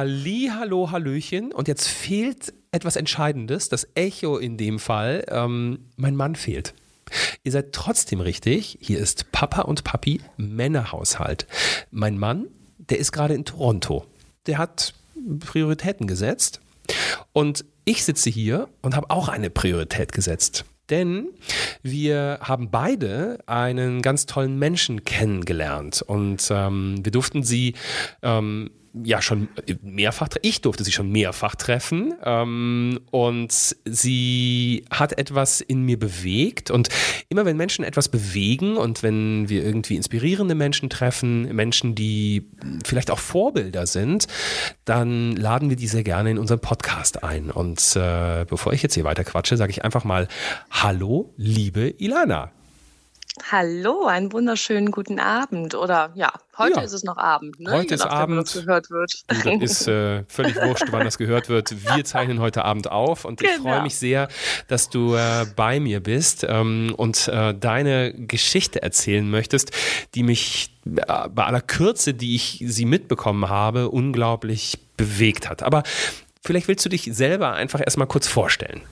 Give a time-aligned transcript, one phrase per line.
[0.00, 1.52] Halli, hallo, hallöchen.
[1.52, 5.26] Und jetzt fehlt etwas Entscheidendes, das Echo in dem Fall.
[5.28, 6.72] Ähm, mein Mann fehlt.
[7.44, 8.78] Ihr seid trotzdem richtig.
[8.80, 11.46] Hier ist Papa und Papi Männerhaushalt.
[11.90, 12.46] Mein Mann,
[12.78, 14.06] der ist gerade in Toronto.
[14.46, 14.94] Der hat
[15.40, 16.62] Prioritäten gesetzt.
[17.34, 20.64] Und ich sitze hier und habe auch eine Priorität gesetzt.
[20.88, 21.28] Denn
[21.82, 27.74] wir haben beide einen ganz tollen Menschen kennengelernt und ähm, wir durften sie
[28.22, 29.48] ähm, ja schon
[29.82, 33.52] mehrfach, ich durfte sie schon mehrfach treffen ähm, und
[33.84, 36.88] sie hat etwas in mir bewegt und
[37.28, 42.48] immer wenn Menschen etwas bewegen und wenn wir irgendwie inspirierende Menschen treffen, Menschen, die
[42.84, 44.26] vielleicht auch Vorbilder sind,
[44.84, 48.94] dann laden wir die sehr gerne in unseren Podcast ein und äh, bevor ich jetzt
[48.94, 50.26] hier weiter quatsche, sage ich einfach mal
[50.70, 52.50] Hallo, liebe Ilana.
[53.50, 55.74] Hallo, einen wunderschönen guten Abend.
[55.74, 56.84] Oder ja, heute ja.
[56.84, 57.60] ist es noch Abend.
[57.60, 57.70] Ne?
[57.70, 58.36] Heute ist Abend.
[58.36, 59.24] Wann das gehört wird.
[59.28, 61.72] Das ist äh, völlig wurscht, wann das gehört wird.
[61.96, 63.52] Wir zeichnen heute Abend auf und genau.
[63.52, 64.28] ich freue mich sehr,
[64.66, 69.70] dass du äh, bei mir bist ähm, und äh, deine Geschichte erzählen möchtest,
[70.14, 75.62] die mich äh, bei aller Kürze, die ich sie mitbekommen habe, unglaublich bewegt hat.
[75.62, 75.84] Aber
[76.42, 78.82] vielleicht willst du dich selber einfach erstmal kurz vorstellen.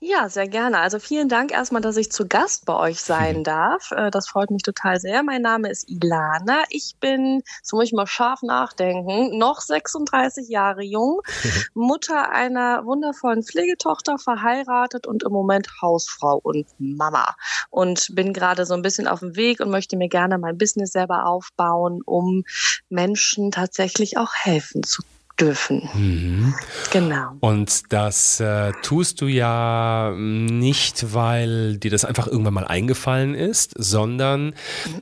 [0.00, 0.78] Ja, sehr gerne.
[0.78, 3.90] Also vielen Dank erstmal, dass ich zu Gast bei euch sein darf.
[3.90, 5.24] Äh, das freut mich total sehr.
[5.24, 6.62] Mein Name ist Ilana.
[6.70, 11.20] Ich bin, so muss ich mal scharf nachdenken, noch 36 Jahre jung,
[11.74, 17.34] Mutter einer wundervollen Pflegetochter, verheiratet und im Moment Hausfrau und Mama.
[17.70, 20.92] Und bin gerade so ein bisschen auf dem Weg und möchte mir gerne mein Business
[20.92, 22.44] selber aufbauen, um
[22.88, 25.88] Menschen tatsächlich auch helfen zu können dürfen.
[25.94, 26.54] Mhm.
[26.92, 27.36] Genau.
[27.40, 33.74] Und das äh, tust du ja nicht, weil dir das einfach irgendwann mal eingefallen ist,
[33.76, 34.54] sondern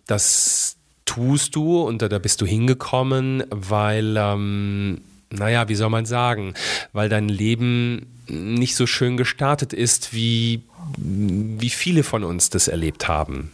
[0.07, 6.55] das tust du und da bist du hingekommen, weil, ähm, naja, wie soll man sagen,
[6.93, 10.63] weil dein Leben nicht so schön gestartet ist, wie,
[10.99, 13.53] wie viele von uns das erlebt haben.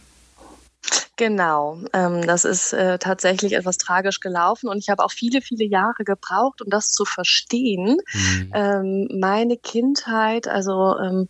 [1.15, 5.63] Genau, ähm, das ist äh, tatsächlich etwas tragisch gelaufen und ich habe auch viele, viele
[5.63, 7.99] Jahre gebraucht, um das zu verstehen.
[8.13, 8.51] Mhm.
[8.51, 11.29] Ähm, meine Kindheit, also ähm,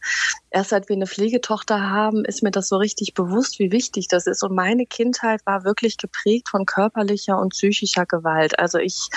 [0.51, 4.25] erst seit wir eine Pflegetochter haben, ist mir das so richtig bewusst, wie wichtig das
[4.25, 4.41] ist.
[4.41, 8.59] Und meine Kindheit war wirklich geprägt von körperlicher und psychischer Gewalt.
[8.59, 9.09] Also ich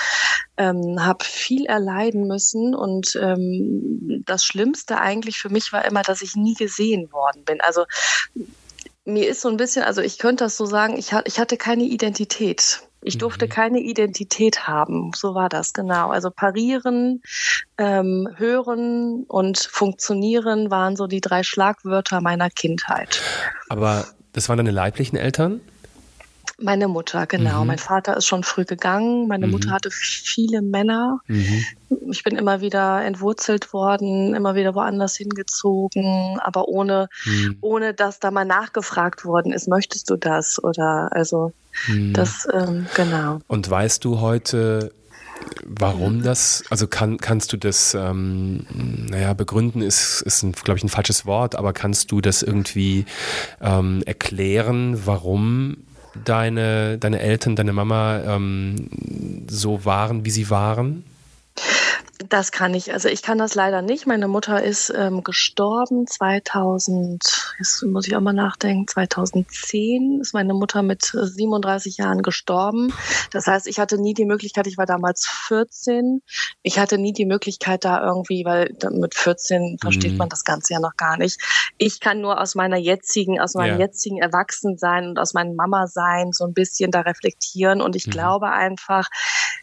[0.57, 6.21] ähm, habe viel erleiden müssen und ähm, das Schlimmste eigentlich für mich war immer, dass
[6.21, 7.61] ich nie gesehen worden bin.
[7.61, 7.85] Also
[9.07, 11.83] mir ist so ein bisschen, also ich könnte das so sagen, ich, ich hatte keine
[11.83, 12.81] Identität.
[13.01, 13.49] Ich durfte mhm.
[13.49, 15.11] keine Identität haben.
[15.15, 16.09] So war das, genau.
[16.09, 17.21] Also parieren,
[17.77, 23.21] ähm, hören und funktionieren waren so die drei Schlagwörter meiner Kindheit.
[23.69, 25.61] Aber das waren deine leiblichen Eltern?
[26.59, 27.61] Meine Mutter, genau.
[27.61, 27.67] Mhm.
[27.67, 29.27] Mein Vater ist schon früh gegangen.
[29.27, 29.53] Meine mhm.
[29.53, 31.19] Mutter hatte viele Männer.
[31.27, 31.65] Mhm.
[32.09, 37.57] Ich bin immer wieder entwurzelt worden, immer wieder woanders hingezogen, aber ohne, mhm.
[37.61, 40.61] ohne dass da mal nachgefragt worden ist, möchtest du das?
[40.63, 41.53] Oder also
[41.87, 42.13] mhm.
[42.13, 43.39] das, ähm, genau.
[43.47, 44.91] Und weißt du heute,
[45.63, 46.63] Warum das?
[46.69, 48.65] Also kann, kannst du das, ähm,
[49.09, 53.05] naja, begründen ist, ist glaube ich, ein falsches Wort, aber kannst du das irgendwie
[53.61, 55.77] ähm, erklären, warum
[56.23, 58.89] deine, deine Eltern, deine Mama ähm,
[59.47, 61.03] so waren, wie sie waren?
[62.29, 64.07] Das kann ich, also ich kann das leider nicht.
[64.07, 70.53] Meine Mutter ist ähm, gestorben 2000, jetzt muss ich auch mal nachdenken, 2010 ist meine
[70.53, 72.91] Mutter mit 37 Jahren gestorben.
[73.31, 76.21] Das heißt, ich hatte nie die Möglichkeit, ich war damals 14,
[76.63, 80.17] ich hatte nie die Möglichkeit da irgendwie, weil mit 14 versteht mhm.
[80.17, 81.39] man das Ganze ja noch gar nicht.
[81.77, 83.85] Ich kann nur aus meiner jetzigen, aus meinem ja.
[83.85, 88.11] jetzigen Erwachsensein und aus meinem Mama-Sein so ein bisschen da reflektieren und ich mhm.
[88.11, 89.07] glaube einfach,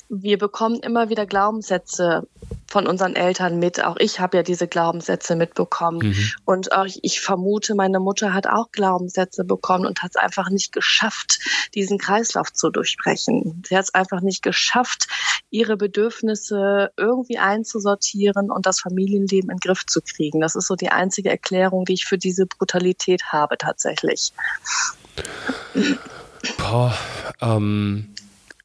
[0.09, 2.29] wir bekommen immer wieder Glaubenssätze
[2.75, 3.85] von unseren Eltern mit.
[3.85, 6.09] Auch ich habe ja diese Glaubenssätze mitbekommen.
[6.09, 6.33] Mhm.
[6.45, 10.73] Und auch ich vermute, meine Mutter hat auch Glaubenssätze bekommen und hat es einfach nicht
[10.73, 11.39] geschafft,
[11.77, 13.63] diesen Kreislauf zu durchbrechen.
[13.65, 15.07] Sie hat es einfach nicht geschafft,
[15.51, 20.41] ihre Bedürfnisse irgendwie einzusortieren und das Familienleben in den Griff zu kriegen.
[20.41, 24.33] Das ist so die einzige Erklärung, die ich für diese Brutalität habe tatsächlich.
[26.59, 26.93] Boah,
[27.41, 28.14] ähm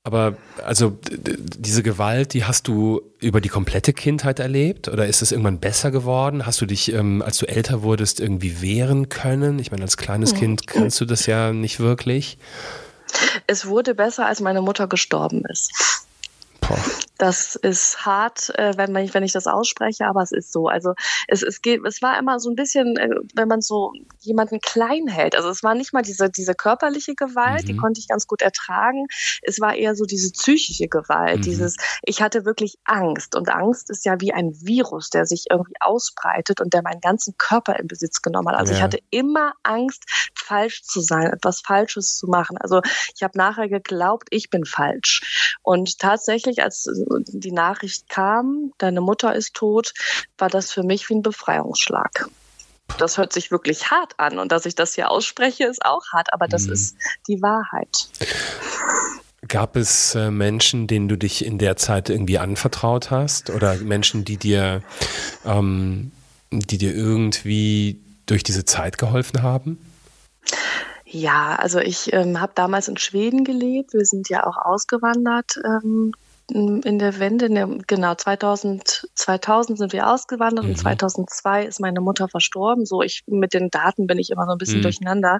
[0.09, 5.31] aber also diese Gewalt, die hast du über die komplette Kindheit erlebt oder ist es
[5.31, 6.47] irgendwann besser geworden?
[6.47, 9.59] Hast du dich, ähm, als du älter wurdest, irgendwie wehren können?
[9.59, 12.39] Ich meine, als kleines Kind kannst du das ja nicht wirklich.
[13.45, 15.71] Es wurde besser, als meine Mutter gestorben ist.
[16.59, 16.79] Boah.
[17.19, 20.67] Das ist hart, äh, wenn, man, wenn ich das ausspreche, aber es ist so.
[20.67, 20.93] Also
[21.27, 25.07] es, es, geht, es war immer so ein bisschen, äh, wenn man so jemanden klein
[25.07, 25.35] hält.
[25.35, 27.67] Also es war nicht mal diese, diese körperliche Gewalt, mhm.
[27.67, 29.07] die konnte ich ganz gut ertragen.
[29.41, 31.41] Es war eher so diese psychische Gewalt, mhm.
[31.41, 33.35] dieses, ich hatte wirklich Angst.
[33.35, 37.35] Und Angst ist ja wie ein Virus, der sich irgendwie ausbreitet und der meinen ganzen
[37.37, 38.55] Körper in Besitz genommen hat.
[38.55, 38.77] Also ja.
[38.77, 40.05] ich hatte immer Angst,
[40.35, 42.57] falsch zu sein, etwas Falsches zu machen.
[42.57, 42.81] Also
[43.13, 45.57] ich habe nachher geglaubt, ich bin falsch.
[45.63, 46.87] Und tatsächlich, als
[47.27, 49.93] die Nachricht kam, deine Mutter ist tot,
[50.37, 52.29] war das für mich wie ein Befreiungsschlag.
[52.97, 56.33] Das hört sich wirklich hart an und dass ich das hier ausspreche, ist auch hart,
[56.33, 56.73] aber das mhm.
[56.73, 56.95] ist
[57.27, 58.09] die Wahrheit.
[59.47, 64.25] Gab es äh, Menschen, denen du dich in der Zeit irgendwie anvertraut hast oder Menschen,
[64.25, 64.83] die dir,
[65.45, 66.11] ähm,
[66.51, 69.77] die dir irgendwie durch diese Zeit geholfen haben?
[71.05, 73.93] Ja, also ich ähm, habe damals in Schweden gelebt.
[73.93, 76.13] Wir sind ja auch ausgewandert ähm,
[76.49, 77.45] in der Wende.
[77.45, 80.71] In der, genau, 2000, 2000 sind wir ausgewandert mhm.
[80.71, 82.85] und 2002 ist meine Mutter verstorben.
[82.85, 84.83] So, ich mit den Daten bin ich immer so ein bisschen mhm.
[84.83, 85.39] durcheinander.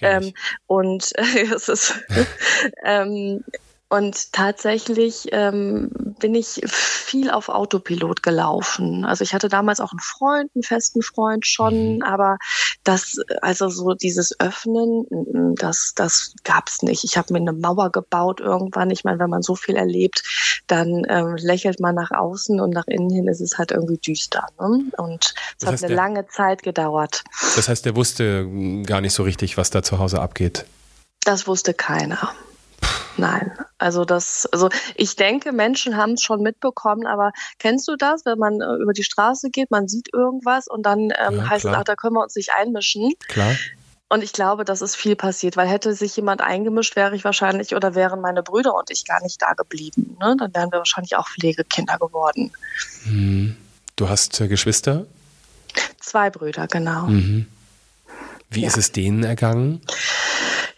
[0.00, 0.32] Ähm,
[0.66, 1.94] und äh, es ist
[2.84, 3.44] ähm,
[3.90, 9.06] und tatsächlich ähm, bin ich viel auf Autopilot gelaufen.
[9.06, 12.02] Also ich hatte damals auch einen Freund, einen festen Freund schon, mhm.
[12.02, 12.36] aber
[12.84, 15.06] das, also so dieses Öffnen,
[15.54, 17.04] das, das gab's nicht.
[17.04, 18.90] Ich habe mir eine Mauer gebaut irgendwann.
[18.90, 20.22] Ich meine, wenn man so viel erlebt,
[20.66, 24.48] dann ähm, lächelt man nach außen und nach innen hin ist es halt irgendwie düster.
[24.60, 24.84] Ne?
[24.98, 27.24] Und es hat eine der, lange Zeit gedauert.
[27.56, 28.46] Das heißt, der wusste
[28.84, 30.66] gar nicht so richtig, was da zu Hause abgeht.
[31.24, 32.34] Das wusste keiner.
[33.18, 38.24] Nein, also das, also ich denke, Menschen haben es schon mitbekommen, aber kennst du das,
[38.24, 41.64] wenn man äh, über die Straße geht, man sieht irgendwas und dann ähm, ja, heißt
[41.64, 43.12] es, ach, da können wir uns nicht einmischen.
[43.26, 43.54] Klar.
[44.08, 47.74] Und ich glaube, dass es viel passiert, weil hätte sich jemand eingemischt, wäre ich wahrscheinlich
[47.74, 50.16] oder wären meine Brüder und ich gar nicht da geblieben.
[50.20, 50.34] Ne?
[50.38, 52.52] Dann wären wir wahrscheinlich auch Pflegekinder geworden.
[53.04, 53.56] Mhm.
[53.96, 55.06] Du hast äh, Geschwister?
[56.00, 57.08] Zwei Brüder, genau.
[57.08, 57.46] Mhm.
[58.50, 58.68] Wie ja.
[58.68, 59.82] ist es denen ergangen?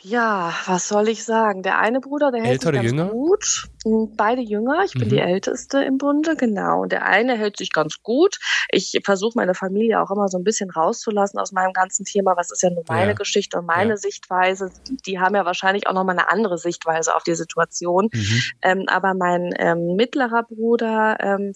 [0.03, 1.63] Ja, was soll ich sagen?
[1.63, 3.09] Der eine Bruder, der hält Älter sich ganz jünger?
[3.11, 3.69] gut.
[3.85, 4.83] Hm, beide jünger.
[4.85, 5.11] Ich bin mhm.
[5.11, 6.83] die Älteste im Bunde, genau.
[6.83, 8.39] Und der eine hält sich ganz gut.
[8.71, 12.37] Ich versuche meine Familie auch immer so ein bisschen rauszulassen aus meinem ganzen Thema.
[12.37, 13.17] Was ist ja nur meine ja.
[13.17, 13.97] Geschichte und meine ja.
[13.97, 14.71] Sichtweise?
[15.07, 18.09] Die haben ja wahrscheinlich auch nochmal eine andere Sichtweise auf die Situation.
[18.13, 18.43] Mhm.
[18.63, 21.53] Ähm, aber mein ähm, mittlerer Bruder ähm,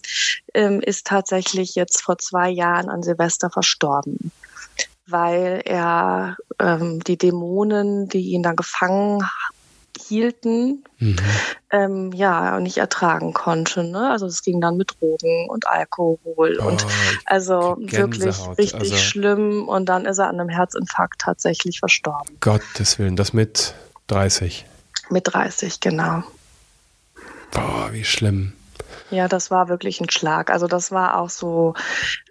[0.53, 4.31] ähm ist tatsächlich jetzt vor zwei Jahren an Silvester verstorben
[5.07, 9.23] weil er ähm, die Dämonen, die ihn dann gefangen
[10.07, 11.17] hielten, mhm.
[11.71, 13.83] ähm, ja, nicht ertragen konnte.
[13.83, 14.09] Ne?
[14.09, 16.85] Also es ging dann mit Drogen und Alkohol oh, und
[17.25, 19.67] also wirklich richtig also, schlimm.
[19.67, 22.37] Und dann ist er an einem Herzinfarkt tatsächlich verstorben.
[22.39, 23.73] Gottes Willen, das mit
[24.07, 24.65] 30.
[25.09, 26.23] Mit 30, genau.
[27.51, 28.53] Boah, wie schlimm.
[29.11, 30.49] Ja, das war wirklich ein Schlag.
[30.49, 31.75] Also das war auch so,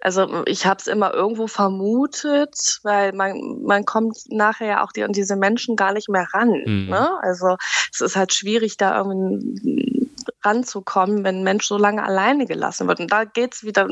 [0.01, 5.03] also ich habe es immer irgendwo vermutet, weil man, man kommt nachher ja auch die,
[5.03, 6.49] an diese Menschen gar nicht mehr ran.
[6.65, 6.87] Mhm.
[6.89, 7.09] Ne?
[7.21, 7.55] Also
[7.93, 10.09] es ist halt schwierig, da irgendwie
[10.43, 12.99] ranzukommen, wenn ein Mensch so lange alleine gelassen wird.
[12.99, 13.87] Und da geht's wieder,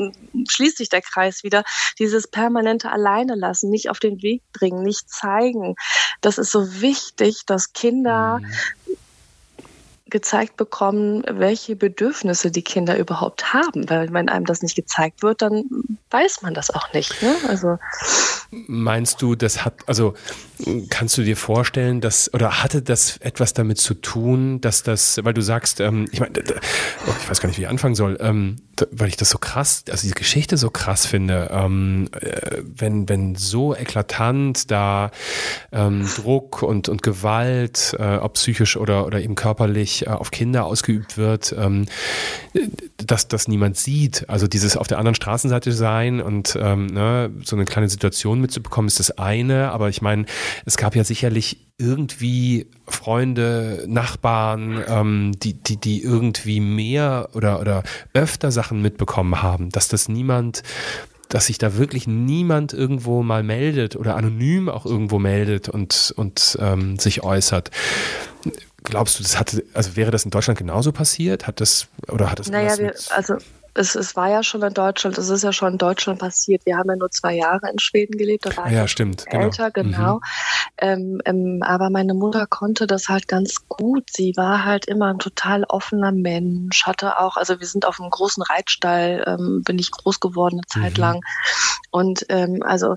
[0.48, 1.64] schließt sich der Kreis wieder,
[1.98, 5.74] dieses permanente Alleine lassen, nicht auf den Weg bringen, nicht zeigen.
[6.20, 8.46] Das ist so wichtig, dass Kinder mhm
[10.14, 13.90] gezeigt bekommen, welche Bedürfnisse die Kinder überhaupt haben.
[13.90, 15.64] Weil wenn einem das nicht gezeigt wird, dann
[16.10, 17.20] weiß man das auch nicht.
[17.20, 17.34] Ne?
[17.48, 17.78] Also
[18.66, 20.14] Meinst du, das hat, also
[20.90, 25.34] kannst du dir vorstellen, dass, oder hatte das etwas damit zu tun, dass das, weil
[25.34, 26.32] du sagst, ähm, ich meine,
[27.06, 29.38] oh, ich weiß gar nicht, wie ich anfangen soll, ähm, da, weil ich das so
[29.38, 35.10] krass, also diese Geschichte so krass finde, ähm, äh, wenn, wenn so eklatant da
[35.72, 40.64] ähm, Druck und, und Gewalt, äh, ob psychisch oder, oder eben körperlich, äh, auf Kinder
[40.64, 41.86] ausgeübt wird, ähm,
[43.06, 44.28] dass das niemand sieht.
[44.28, 48.88] Also dieses auf der anderen Straßenseite sein und ähm, ne, so eine kleine Situation mitzubekommen,
[48.88, 49.72] ist das eine.
[49.72, 50.26] Aber ich meine,
[50.64, 57.82] es gab ja sicherlich irgendwie Freunde, Nachbarn, ähm, die, die, die irgendwie mehr oder, oder
[58.12, 60.62] öfter Sachen mitbekommen haben, dass das niemand
[61.28, 66.56] dass sich da wirklich niemand irgendwo mal meldet oder anonym auch irgendwo meldet und, und
[66.60, 67.72] ähm, sich äußert.
[68.84, 71.46] Glaubst du, das hatte, also wäre das in Deutschland genauso passiert?
[71.46, 73.36] Hat das oder hat das naja, wir, also
[73.74, 76.64] es, es war ja schon in Deutschland, es ist ja schon in Deutschland passiert.
[76.64, 79.44] Wir haben ja nur zwei Jahre in Schweden gelebt, da war ja, ich stimmt, genau.
[79.44, 79.90] älter, genau.
[79.90, 80.14] genau.
[80.14, 80.20] Mhm.
[80.78, 84.04] Ähm, ähm, aber meine Mutter konnte das halt ganz gut.
[84.10, 88.10] Sie war halt immer ein total offener Mensch, hatte auch, also wir sind auf einem
[88.10, 91.00] großen Reitstall, ähm, bin ich groß geworden eine Zeit mhm.
[91.00, 91.20] lang.
[91.90, 92.96] Und ähm, also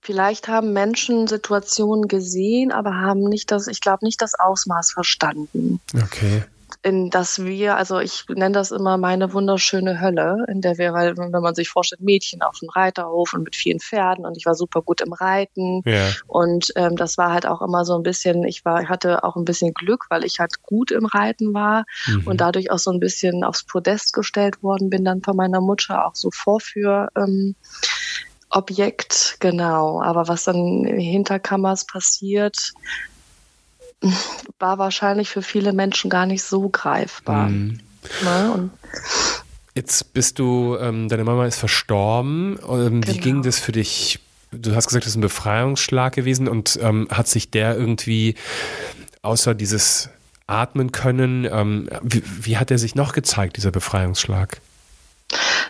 [0.00, 5.80] Vielleicht haben Menschen Situationen gesehen, aber haben nicht das, ich glaube, nicht das Ausmaß verstanden.
[5.94, 6.44] Okay
[6.84, 11.16] in dass wir, also ich nenne das immer meine wunderschöne Hölle, in der wir, weil
[11.16, 14.54] wenn man sich vorstellt, Mädchen auf dem Reiterhof und mit vielen Pferden und ich war
[14.54, 16.10] super gut im Reiten Ja.
[16.26, 19.36] und ähm, das war halt auch immer so ein bisschen, ich war, ich hatte auch
[19.36, 22.26] ein bisschen Glück, weil ich halt gut im Reiten war Mhm.
[22.26, 26.06] und dadurch auch so ein bisschen aufs Podest gestellt worden bin, dann von meiner Mutter
[26.06, 27.08] auch so Vorführ.
[27.16, 27.56] Ähm,
[28.54, 30.00] Objekt, genau.
[30.02, 32.72] Aber was dann in Hinterkammers passiert,
[34.58, 37.48] war wahrscheinlich für viele Menschen gar nicht so greifbar.
[37.48, 37.80] Mhm.
[38.22, 38.70] Ne?
[39.74, 42.58] Jetzt bist du, ähm, deine Mama ist verstorben.
[42.68, 43.22] Ähm, Wie Genau.
[43.22, 44.20] ging das für dich?
[44.52, 48.36] Du hast gesagt, das ist ein Befreiungsschlag gewesen und ähm, hat sich der irgendwie
[49.22, 50.10] außer dieses
[50.46, 54.60] Atmen können, ähm, wie, wie hat er sich noch gezeigt, dieser Befreiungsschlag?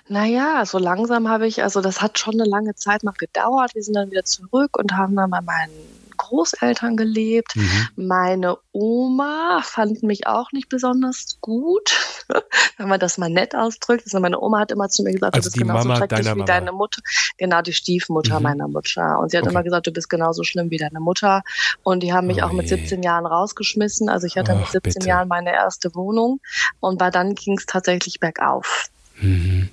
[0.08, 3.74] Naja, so langsam habe ich, also das hat schon eine lange Zeit noch gedauert.
[3.74, 5.72] Wir sind dann wieder zurück und haben dann bei meinen
[6.16, 7.56] Großeltern gelebt.
[7.56, 7.88] Mhm.
[7.96, 11.92] Meine Oma fand mich auch nicht besonders gut,
[12.78, 14.04] wenn man das mal nett ausdrückt.
[14.06, 16.30] Also meine Oma hat immer zu mir gesagt, Also du bist genauso Mama schrecklich wie
[16.30, 16.44] Mama.
[16.44, 17.00] deine Mutter.
[17.36, 18.42] Genau, die Stiefmutter Mhm.
[18.44, 19.18] meiner Mutter.
[19.18, 19.52] Und sie hat Okay.
[19.52, 21.42] immer gesagt, du bist genauso schlimm wie deine Mutter.
[21.82, 22.76] Und die haben mich Oh auch mit je.
[22.76, 24.08] 17 Jahren rausgeschmissen.
[24.08, 25.08] Also ich hatte mit Ach, 17 bitte.
[25.08, 26.40] Jahren meine erste Wohnung.
[26.80, 28.86] Und bei dann ging es tatsächlich bergauf.
[29.20, 29.68] Mhm.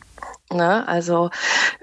[0.53, 0.88] Ne?
[0.88, 1.29] Also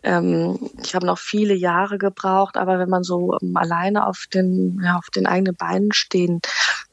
[0.02, 4.80] ähm, ich habe noch viele Jahre gebraucht, aber wenn man so ähm, alleine auf den,
[4.82, 6.40] ja, auf den eigenen Beinen stehen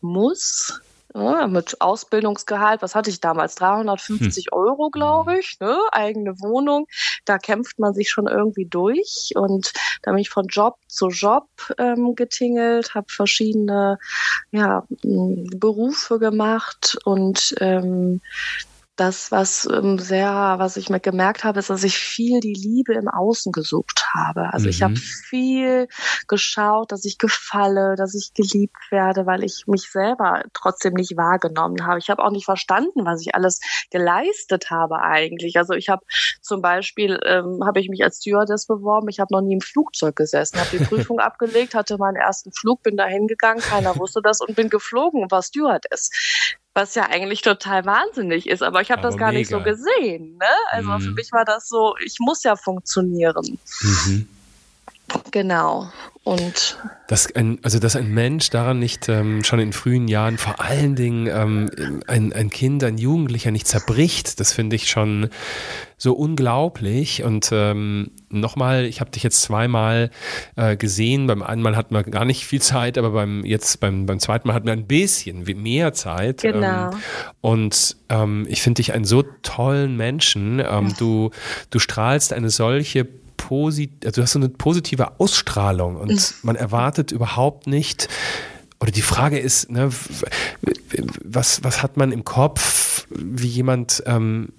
[0.02, 0.82] muss,
[1.16, 3.56] ja, mit Ausbildungsgehalt, was hatte ich damals?
[3.56, 5.78] 350 Euro, glaube ich, ne?
[5.94, 6.88] eigene Wohnung.
[7.24, 9.32] Da kämpft man sich schon irgendwie durch.
[9.36, 13.98] Und da bin ich von Job zu Job ähm, getingelt, habe verschiedene
[14.52, 18.20] ja, Berufe gemacht und ähm,
[18.96, 22.94] das, was ähm, sehr, was ich mir gemerkt habe, ist, dass ich viel die Liebe
[22.94, 24.54] im Außen gesucht habe.
[24.54, 24.84] Also ich Mhm.
[24.86, 25.88] habe viel
[26.28, 31.86] geschaut, dass ich gefalle, dass ich geliebt werde, weil ich mich selber trotzdem nicht wahrgenommen
[31.86, 32.00] habe.
[32.00, 33.60] Ich habe auch nicht verstanden, was ich alles
[33.92, 35.58] geleistet habe eigentlich.
[35.58, 36.06] Also ich habe
[36.42, 39.10] zum Beispiel, ähm, habe ich mich als Stewardess beworben.
[39.10, 42.82] Ich habe noch nie im Flugzeug gesessen, habe die Prüfung abgelegt, hatte meinen ersten Flug,
[42.84, 46.10] bin da hingegangen, keiner wusste das und bin geflogen und war Stewardess
[46.76, 49.72] was ja eigentlich total wahnsinnig ist, aber ich habe das gar nicht so mega.
[49.72, 50.38] gesehen.
[50.38, 50.46] Ne?
[50.72, 51.02] Also Mhm.
[51.02, 53.58] für mich war das so, ich muss ja funktionieren.
[53.82, 54.28] Mhm.
[55.32, 55.90] Genau.
[56.26, 60.60] Und Dass ein, also dass ein Mensch daran nicht ähm, schon in frühen Jahren vor
[60.60, 65.30] allen Dingen ähm, ein, ein Kind, ein Jugendlicher nicht zerbricht, das finde ich schon
[65.98, 67.24] so unglaublich.
[67.24, 70.10] Und ähm, nochmal, ich habe dich jetzt zweimal
[70.56, 71.28] äh, gesehen.
[71.28, 74.48] Beim einen Mal hatten wir gar nicht viel Zeit, aber beim jetzt beim, beim zweiten
[74.48, 76.42] Mal hatten wir ein bisschen mehr Zeit.
[76.42, 76.90] Genau.
[76.90, 76.98] Ähm,
[77.42, 80.60] und ähm, ich finde dich einen so tollen Menschen.
[80.60, 81.30] Ähm, du,
[81.70, 87.12] du strahlst eine solche posi also du hast so eine positive Ausstrahlung und man erwartet
[87.12, 88.08] überhaupt nicht,
[88.80, 89.90] oder die Frage ist, ne,
[91.24, 94.50] was, was hat man im Kopf, wie jemand ähm,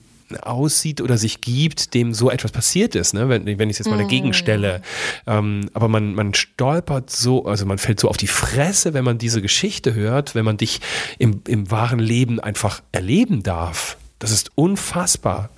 [0.43, 3.29] aussieht oder sich gibt, dem so etwas passiert ist, ne?
[3.29, 4.83] wenn, wenn ich es jetzt mal dagegen stelle.
[5.27, 9.19] Ähm, aber man, man stolpert so, also man fällt so auf die Fresse, wenn man
[9.19, 10.81] diese Geschichte hört, wenn man dich
[11.19, 13.97] im, im wahren Leben einfach erleben darf.
[14.19, 15.51] Das ist unfassbar.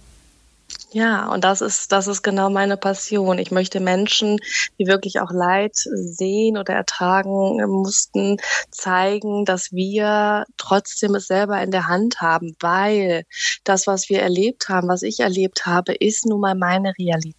[0.91, 3.39] Ja, und das ist, das ist genau meine Passion.
[3.39, 4.39] Ich möchte Menschen,
[4.79, 8.39] die wirklich auch Leid sehen oder ertragen mussten,
[8.71, 13.25] zeigen, dass wir trotzdem es selber in der Hand haben, weil
[13.65, 17.37] das, was wir erlebt haben, was ich erlebt habe, ist nun mal meine Realität.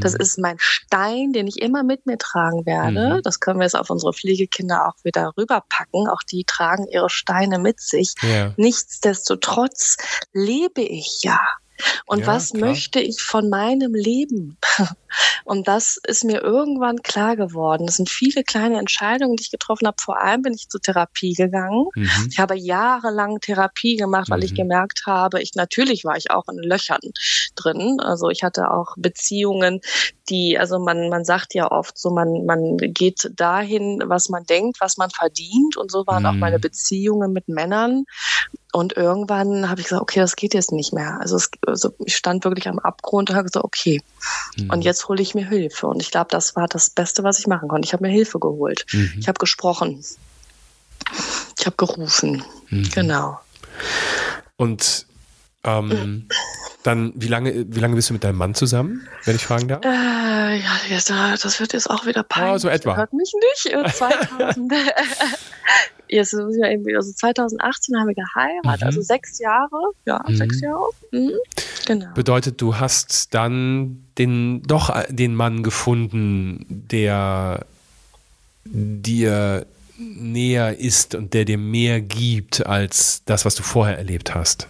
[0.00, 3.16] Das ist mein Stein, den ich immer mit mir tragen werde.
[3.16, 3.22] Mhm.
[3.22, 6.08] Das können wir jetzt auf unsere Pflegekinder auch wieder rüberpacken.
[6.08, 8.14] Auch die tragen ihre Steine mit sich.
[8.22, 8.54] Ja.
[8.56, 9.98] Nichtsdestotrotz
[10.32, 11.38] lebe ich ja.
[12.06, 12.68] Und Ja, was klar.
[12.70, 14.58] möchte ich von meinem Leben?
[15.44, 17.86] Und das ist mir irgendwann klar geworden.
[17.86, 19.96] Das sind viele kleine Entscheidungen, die ich getroffen habe.
[20.00, 21.86] Vor allem bin ich zur Therapie gegangen.
[21.94, 22.28] Mhm.
[22.30, 24.56] Ich habe jahrelang Therapie gemacht, weil ich Mhm.
[24.56, 27.00] gemerkt habe, ich natürlich war ich auch in Löchern
[27.56, 27.98] drin.
[28.00, 29.80] Also ich hatte auch Beziehungen,
[30.28, 34.78] die, also man, man sagt ja oft so, man, man geht dahin, was man denkt,
[34.80, 35.76] was man verdient.
[35.76, 36.40] Und so waren auch Mhm.
[36.40, 38.04] meine Beziehungen mit Männern.
[38.72, 41.18] Und irgendwann habe ich gesagt, okay, das geht jetzt nicht mehr.
[41.20, 44.02] Also, es, also ich stand wirklich am Abgrund und habe gesagt, okay,
[44.56, 44.70] Mhm.
[44.70, 45.86] und jetzt hole ich mir Hilfe.
[45.86, 47.86] Und ich glaube, das war das Beste, was ich machen konnte.
[47.86, 48.84] Ich habe mir Hilfe geholt.
[48.92, 49.14] Mhm.
[49.20, 50.04] Ich habe gesprochen.
[51.58, 52.42] Ich habe gerufen.
[52.68, 52.90] Mhm.
[52.90, 53.38] Genau.
[54.56, 55.06] Und
[55.64, 56.28] ähm,
[56.88, 59.84] dann, wie lange, wie lange bist du mit deinem Mann zusammen, wenn ich fragen darf?
[59.84, 59.88] Äh,
[60.58, 62.54] ja, äh, das wird jetzt auch wieder peinlich.
[62.54, 62.90] Ah, so etwa.
[62.90, 63.32] Der Hört mich
[63.64, 63.74] nicht.
[63.74, 64.72] Äh, 2000,
[66.08, 68.86] jetzt muss ich irgendwie, also 2018 haben wir geheiratet, Mhm.
[68.86, 69.92] also sechs Jahre.
[70.06, 70.36] Ja, Mhm.
[70.36, 70.88] sechs Jahre.
[71.12, 71.32] Mhm.
[71.86, 72.06] Genau.
[72.14, 77.64] Bedeutet, du hast dann den, doch den Mann gefunden, der
[78.64, 79.66] dir
[79.96, 84.68] näher ist und der dir mehr gibt als das, was du vorher erlebt hast?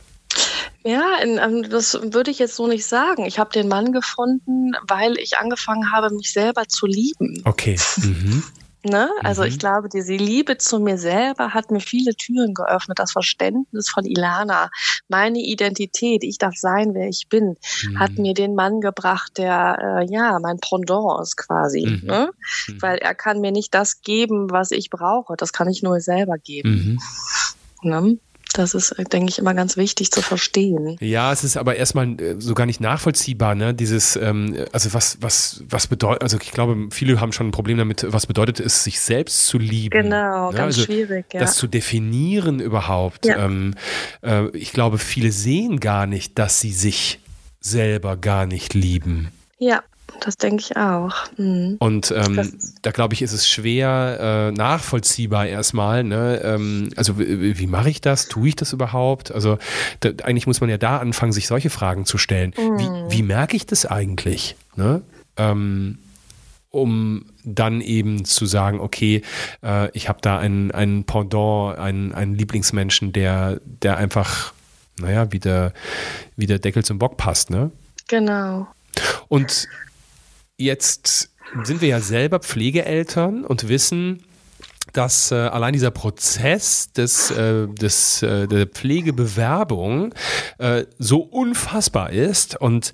[0.88, 3.26] Ja, in, ähm, das würde ich jetzt so nicht sagen.
[3.26, 7.42] Ich habe den Mann gefunden, weil ich angefangen habe, mich selber zu lieben.
[7.44, 7.78] Okay.
[7.98, 8.42] Mhm.
[8.84, 9.10] Ne?
[9.24, 9.48] Also mhm.
[9.48, 13.00] ich glaube, diese Liebe zu mir selber hat mir viele Türen geöffnet.
[13.00, 14.70] Das Verständnis von Ilana,
[15.08, 17.98] meine Identität, ich darf sein, wer ich bin, mhm.
[17.98, 21.86] hat mir den Mann gebracht, der äh, ja mein Pendant ist quasi.
[21.86, 22.06] Mhm.
[22.06, 22.30] Ne?
[22.68, 22.80] Mhm.
[22.80, 25.34] Weil er kann mir nicht das geben, was ich brauche.
[25.36, 26.98] Das kann ich nur selber geben.
[27.82, 27.90] Mhm.
[27.90, 28.18] Ne?
[28.58, 30.96] Das ist, denke ich, immer ganz wichtig zu verstehen.
[30.98, 33.72] Ja, es ist aber erstmal äh, so gar nicht nachvollziehbar, ne?
[33.72, 37.78] Dieses, ähm, also was, was, was bedeutet, also ich glaube, viele haben schon ein Problem
[37.78, 40.02] damit, was bedeutet es, sich selbst zu lieben.
[40.02, 40.56] Genau, ne?
[40.56, 41.38] ganz also, schwierig, ja.
[41.38, 43.26] Das zu definieren überhaupt.
[43.26, 43.44] Ja.
[43.44, 43.74] Ähm,
[44.22, 47.20] äh, ich glaube, viele sehen gar nicht, dass sie sich
[47.60, 49.28] selber gar nicht lieben.
[49.60, 49.84] Ja,
[50.20, 51.14] das denke ich auch.
[51.36, 51.76] Mhm.
[51.78, 56.04] Und ähm, da glaube ich, ist es schwer äh, nachvollziehbar erstmal.
[56.04, 56.40] Ne?
[56.44, 58.28] Ähm, also wie, wie mache ich das?
[58.28, 59.32] Tue ich das überhaupt?
[59.32, 59.58] Also
[60.00, 62.54] da, eigentlich muss man ja da anfangen, sich solche Fragen zu stellen.
[62.56, 62.78] Mhm.
[62.78, 64.56] Wie, wie merke ich das eigentlich?
[64.76, 65.02] Ne?
[65.36, 65.98] Ähm,
[66.70, 69.22] um dann eben zu sagen, okay,
[69.62, 74.52] äh, ich habe da einen, einen Pendant, einen, einen Lieblingsmenschen, der, der einfach,
[75.00, 75.72] naja, wie der,
[76.36, 77.70] wie der Deckel zum Bock passt, ne?
[78.08, 78.66] Genau.
[79.28, 79.68] Und
[80.60, 81.30] Jetzt
[81.62, 84.24] sind wir ja selber Pflegeeltern und wissen,
[84.92, 90.12] dass äh, allein dieser Prozess des, äh, des, äh, der Pflegebewerbung
[90.58, 92.92] äh, so unfassbar ist und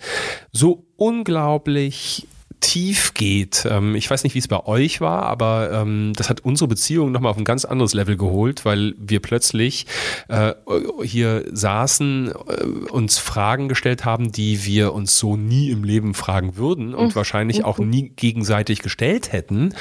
[0.52, 2.28] so unglaublich
[2.64, 3.66] tief geht.
[3.71, 7.12] Ähm, ich weiß nicht, wie es bei euch war, aber ähm, das hat unsere Beziehung
[7.12, 9.87] nochmal auf ein ganz anderes Level geholt, weil wir plötzlich
[10.28, 10.54] äh,
[11.02, 16.56] hier saßen, äh, uns Fragen gestellt haben, die wir uns so nie im Leben fragen
[16.56, 17.14] würden und mhm.
[17.14, 19.75] wahrscheinlich auch nie gegenseitig gestellt hätten.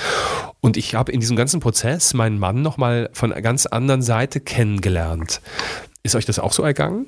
[0.60, 4.42] Und ich habe in diesem ganzen Prozess meinen Mann nochmal von einer ganz anderen Seite
[4.42, 5.42] kennengelernt.
[6.04, 7.06] Ist euch das auch so ergangen?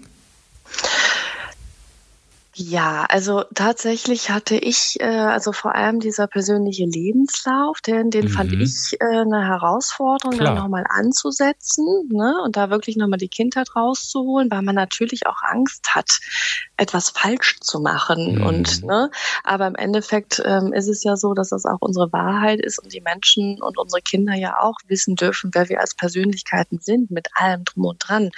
[2.57, 8.29] Ja, also tatsächlich hatte ich, äh, also vor allem dieser persönliche Lebenslauf, den, den mhm.
[8.29, 10.55] fand ich äh, eine Herausforderung, Klar.
[10.55, 15.41] da nochmal anzusetzen ne, und da wirklich nochmal die Kindheit rauszuholen, weil man natürlich auch
[15.41, 16.19] Angst hat,
[16.77, 18.35] etwas falsch zu machen.
[18.35, 18.45] Mhm.
[18.45, 19.11] Und ne,
[19.43, 22.93] aber im Endeffekt ähm, ist es ja so, dass das auch unsere Wahrheit ist und
[22.93, 27.27] die Menschen und unsere Kinder ja auch wissen dürfen, wer wir als Persönlichkeiten sind, mit
[27.35, 28.31] allem drum und dran.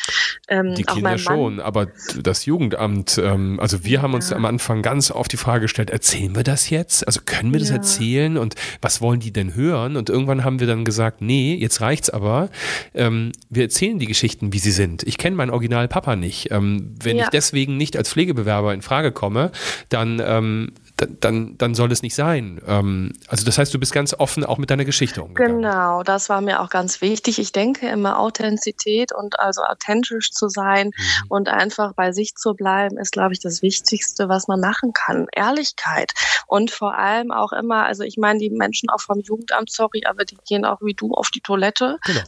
[0.48, 1.88] Ähm, die Kinder schon, aber
[2.20, 4.38] das Jugendamt, ähm, also wir haben haben uns ja.
[4.38, 7.06] am Anfang ganz oft die Frage gestellt, erzählen wir das jetzt?
[7.06, 7.76] Also können wir das ja.
[7.76, 9.98] erzählen und was wollen die denn hören?
[9.98, 12.50] Und irgendwann haben wir dann gesagt, nee, jetzt reicht's aber.
[12.94, 15.04] Ähm, wir erzählen die Geschichten, wie sie sind.
[15.04, 16.52] Ich kenne meinen Original Papa nicht.
[16.52, 17.26] Ähm, wenn ja.
[17.26, 19.52] ich deswegen nicht als Pflegebewerber in Frage komme,
[19.90, 22.60] dann ähm, dann, dann soll es nicht sein.
[22.68, 25.62] Ähm, also das heißt, du bist ganz offen auch mit deiner Geschichte umgegangen.
[25.62, 27.40] Genau, das war mir auch ganz wichtig.
[27.40, 31.26] Ich denke immer Authentizität und also authentisch zu sein mhm.
[31.30, 35.28] und einfach bei sich zu bleiben, ist, glaube ich, das Wichtigste, was man machen kann.
[35.32, 36.14] Ehrlichkeit
[36.48, 40.26] und vor allem auch immer, also ich meine, die Menschen auch vom Jugendamt, sorry, aber
[40.26, 41.98] die gehen auch wie du auf die Toilette.
[42.06, 42.22] Genau.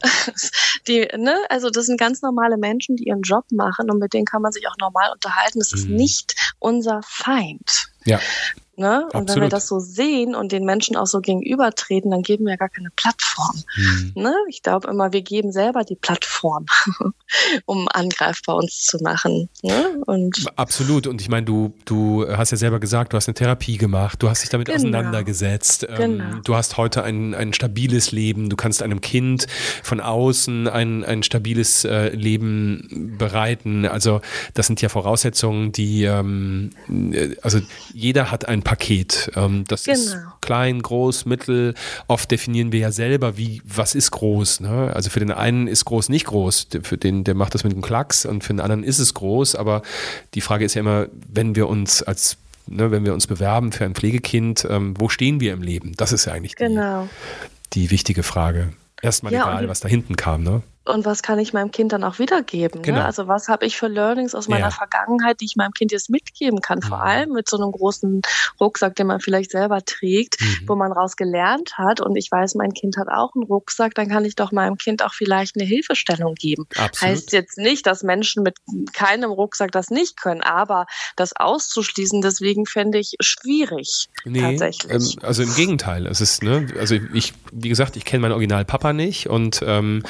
[0.86, 4.24] Die, ne, also das sind ganz normale Menschen, die ihren Job machen und mit denen
[4.24, 5.58] kann man sich auch normal unterhalten.
[5.58, 5.78] Das mhm.
[5.78, 7.90] ist nicht unser Feind.
[8.04, 8.20] Ja.
[8.80, 9.06] Ne?
[9.12, 12.52] Und wenn wir das so sehen und den Menschen auch so gegenübertreten, dann geben wir
[12.52, 13.62] ja gar keine Plattform.
[13.76, 14.12] Mhm.
[14.14, 14.34] Ne?
[14.48, 16.64] Ich glaube immer, wir geben selber die Plattform,
[17.66, 19.50] um angreifbar uns zu machen.
[19.62, 20.00] Ne?
[20.06, 21.06] Und Absolut.
[21.06, 24.30] Und ich meine, du, du hast ja selber gesagt, du hast eine Therapie gemacht, du
[24.30, 24.78] hast dich damit genau.
[24.78, 25.86] auseinandergesetzt.
[25.86, 26.36] Ähm, genau.
[26.42, 29.46] du hast heute ein, ein stabiles Leben, du kannst einem Kind
[29.82, 33.84] von außen ein, ein stabiles äh, Leben bereiten.
[33.84, 34.22] Also
[34.54, 37.60] das sind ja Voraussetzungen, die, ähm, äh, also
[37.92, 39.32] jeder hat ein Paket.
[39.34, 39.98] Ähm, das genau.
[39.98, 41.74] ist klein, groß, mittel.
[42.06, 44.60] Oft definieren wir ja selber, wie, was ist groß.
[44.60, 44.92] Ne?
[44.94, 46.68] Also für den einen ist groß nicht groß.
[46.84, 49.56] Für den, der macht das mit einem Klacks und für den anderen ist es groß.
[49.56, 49.82] Aber
[50.34, 53.84] die Frage ist ja immer, wenn wir uns als Ne, wenn wir uns bewerben für
[53.84, 55.94] ein Pflegekind, ähm, wo stehen wir im Leben?
[55.96, 57.08] Das ist ja eigentlich die, genau.
[57.72, 58.74] die wichtige Frage.
[59.02, 60.62] Erstmal ja, egal, was da hinten kam, ne?
[60.90, 62.80] Und was kann ich meinem Kind dann auch wiedergeben?
[62.80, 62.86] Ne?
[62.86, 62.98] Genau.
[62.98, 63.04] Ne?
[63.04, 64.70] Also was habe ich für Learnings aus meiner ja.
[64.70, 66.82] Vergangenheit, die ich meinem Kind jetzt mitgeben kann?
[66.82, 67.02] Vor mhm.
[67.02, 68.22] allem mit so einem großen
[68.60, 70.68] Rucksack, den man vielleicht selber trägt, mhm.
[70.68, 72.00] wo man raus gelernt hat.
[72.00, 75.02] Und ich weiß, mein Kind hat auch einen Rucksack, dann kann ich doch meinem Kind
[75.02, 76.66] auch vielleicht eine Hilfestellung geben.
[76.76, 77.02] Absolut.
[77.02, 78.56] Heißt jetzt nicht, dass Menschen mit
[78.92, 84.08] keinem Rucksack das nicht können, aber das auszuschließen, deswegen fände ich schwierig.
[84.24, 85.16] Nee, tatsächlich.
[85.16, 86.06] Ähm, also im Gegenteil.
[86.06, 90.02] Es ist, ne, also ich, wie gesagt, ich kenne meinen Original Papa nicht und ähm,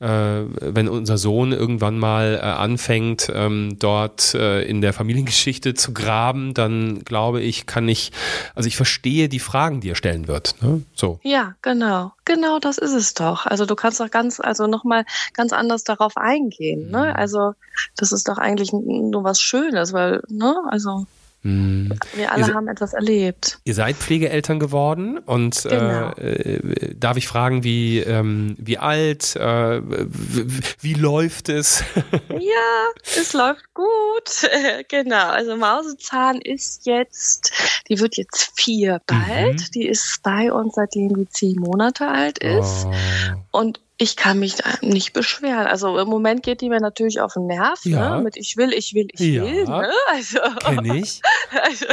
[0.00, 0.25] äh,
[0.60, 6.54] wenn unser Sohn irgendwann mal äh, anfängt, ähm, dort äh, in der Familiengeschichte zu graben,
[6.54, 8.12] dann glaube ich, kann ich,
[8.54, 10.56] also ich verstehe die Fragen, die er stellen wird.
[10.62, 10.82] Ne?
[10.94, 11.20] So.
[11.22, 12.12] Ja, genau.
[12.24, 13.46] Genau das ist es doch.
[13.46, 16.90] Also du kannst doch ganz, also nochmal ganz anders darauf eingehen.
[16.90, 17.10] Ne?
[17.10, 17.16] Mhm.
[17.16, 17.54] Also
[17.96, 21.06] das ist doch eigentlich nur was Schönes, weil, ne, also
[21.46, 23.60] Wir alle ihr, haben etwas erlebt.
[23.64, 26.10] Ihr seid Pflegeeltern geworden und äh, genau.
[26.14, 31.84] äh, darf ich fragen, wie, ähm, wie alt, äh, wie, wie, läuft es?
[32.30, 34.50] ja, es läuft gut.
[34.88, 37.52] genau, also Mausezahn ist jetzt,
[37.88, 39.60] die wird jetzt vier bald.
[39.60, 39.70] Mhm.
[39.74, 42.86] Die ist bei uns, seitdem die zehn Monate alt ist.
[42.86, 43.58] Oh.
[43.60, 45.66] Und ich kann mich nicht beschweren.
[45.66, 47.92] Also im Moment geht die mir natürlich auf den Nerv, ne?
[47.92, 48.16] ja.
[48.16, 48.22] ne?
[48.22, 49.42] Mit ich will, ich will, ich ja.
[49.42, 49.64] will.
[49.64, 49.90] Ne?
[50.10, 51.22] Also, Kenn ich.
[51.62, 51.86] Also,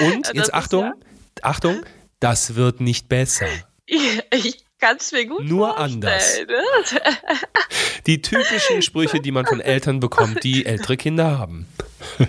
[0.00, 0.94] Und jetzt Achtung, ja
[1.42, 1.84] Achtung,
[2.20, 3.46] das wird nicht besser.
[3.86, 6.38] Ich kann es mir gut Nur anders.
[6.46, 7.00] Ne?
[8.06, 11.66] Die typischen Sprüche, die man von Eltern bekommt, die ältere Kinder haben.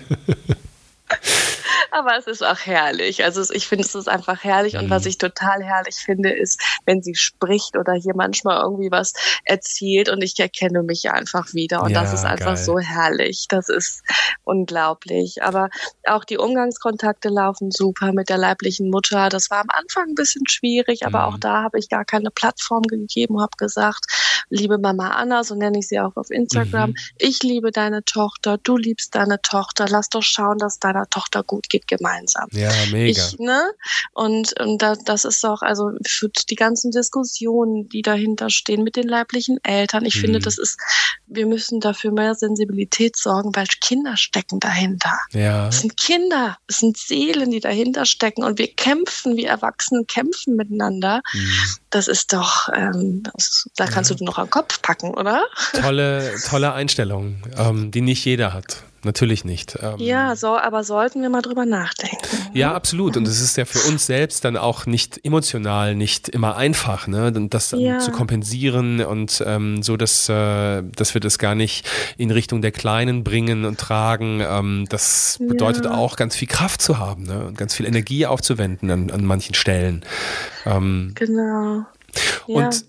[1.90, 3.24] Aber es ist auch herrlich.
[3.24, 4.74] Also ich finde, es ist einfach herrlich.
[4.74, 4.80] Mhm.
[4.80, 9.14] Und was ich total herrlich finde, ist, wenn sie spricht oder hier manchmal irgendwie was
[9.44, 11.82] erzählt und ich erkenne mich einfach wieder.
[11.82, 12.64] Und ja, das ist einfach geil.
[12.64, 13.46] so herrlich.
[13.48, 14.02] Das ist
[14.44, 15.42] unglaublich.
[15.42, 15.70] Aber
[16.06, 19.28] auch die Umgangskontakte laufen super mit der leiblichen Mutter.
[19.28, 21.34] Das war am Anfang ein bisschen schwierig, aber mhm.
[21.34, 24.06] auch da habe ich gar keine Plattform gegeben, habe gesagt,
[24.48, 26.96] liebe Mama Anna, so nenne ich sie auch auf Instagram, mhm.
[27.18, 31.68] ich liebe deine Tochter, du liebst deine Tochter, lass doch schauen, dass deiner Tochter gut
[31.68, 32.48] geht gemeinsam.
[32.52, 33.10] Ja, mega.
[33.10, 33.72] Ich, ne?
[34.12, 38.96] Und, und da, das ist auch, also für die ganzen Diskussionen, die dahinter stehen mit
[38.96, 40.20] den leiblichen Eltern, ich mhm.
[40.20, 40.78] finde, das ist,
[41.26, 45.18] wir müssen dafür mehr Sensibilität sorgen, weil Kinder stecken dahinter.
[45.32, 45.68] Ja.
[45.68, 50.56] Es sind Kinder, es sind Seelen, die dahinter stecken und wir kämpfen, wir Erwachsenen kämpfen
[50.56, 51.20] miteinander.
[51.32, 51.52] Mhm.
[51.90, 54.16] Das ist doch, ähm, das, da kannst ja.
[54.16, 55.44] du noch am Kopf packen, oder?
[55.72, 59.78] Tolle, tolle Einstellung, ähm, die nicht jeder hat natürlich nicht.
[59.80, 62.18] Ähm, ja, so, aber sollten wir mal drüber nachdenken.
[62.52, 63.16] Ja, absolut.
[63.16, 67.32] Und es ist ja für uns selbst dann auch nicht emotional, nicht immer einfach, ne?
[67.32, 67.98] Das ja.
[67.98, 72.72] zu kompensieren und ähm, so, dass, äh, dass wir das gar nicht in Richtung der
[72.72, 74.40] Kleinen bringen und tragen.
[74.40, 75.94] Ähm, das bedeutet ja.
[75.94, 77.46] auch ganz viel Kraft zu haben ne?
[77.46, 80.04] und ganz viel Energie aufzuwenden an, an manchen Stellen.
[80.66, 81.84] Ähm, genau.
[82.46, 82.84] Und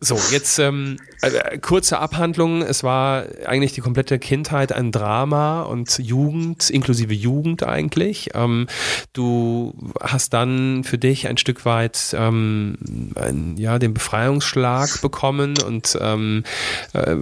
[0.00, 2.62] so, jetzt ähm, äh, kurze Abhandlung.
[2.62, 8.30] Es war eigentlich die komplette Kindheit ein Drama und Jugend, inklusive Jugend eigentlich.
[8.34, 8.66] Ähm,
[9.12, 15.96] du hast dann für dich ein Stück weit ähm, ein, ja, den Befreiungsschlag bekommen und
[16.00, 16.44] ähm,
[16.92, 17.16] äh,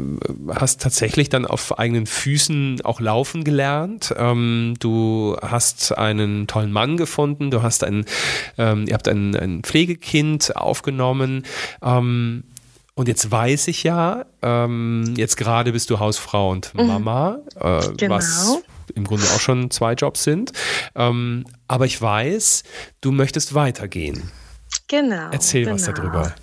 [0.49, 4.15] hast tatsächlich dann auf eigenen Füßen auch laufen gelernt.
[4.17, 8.05] Ähm, du hast einen tollen Mann gefunden, du hast ein,
[8.59, 11.45] ähm, ihr habt ein, ein Pflegekind aufgenommen.
[11.83, 12.42] Ähm,
[12.95, 16.87] und jetzt weiß ich ja, ähm, jetzt gerade bist du Hausfrau und mhm.
[16.87, 18.17] Mama, äh, genau.
[18.17, 18.59] was
[18.95, 20.53] im Grunde auch schon zwei Jobs sind.
[20.95, 22.65] Ähm, aber ich weiß,
[23.01, 24.31] du möchtest weitergehen.
[24.89, 25.31] Genau.
[25.31, 25.77] Erzähl genau.
[25.77, 26.35] was darüber.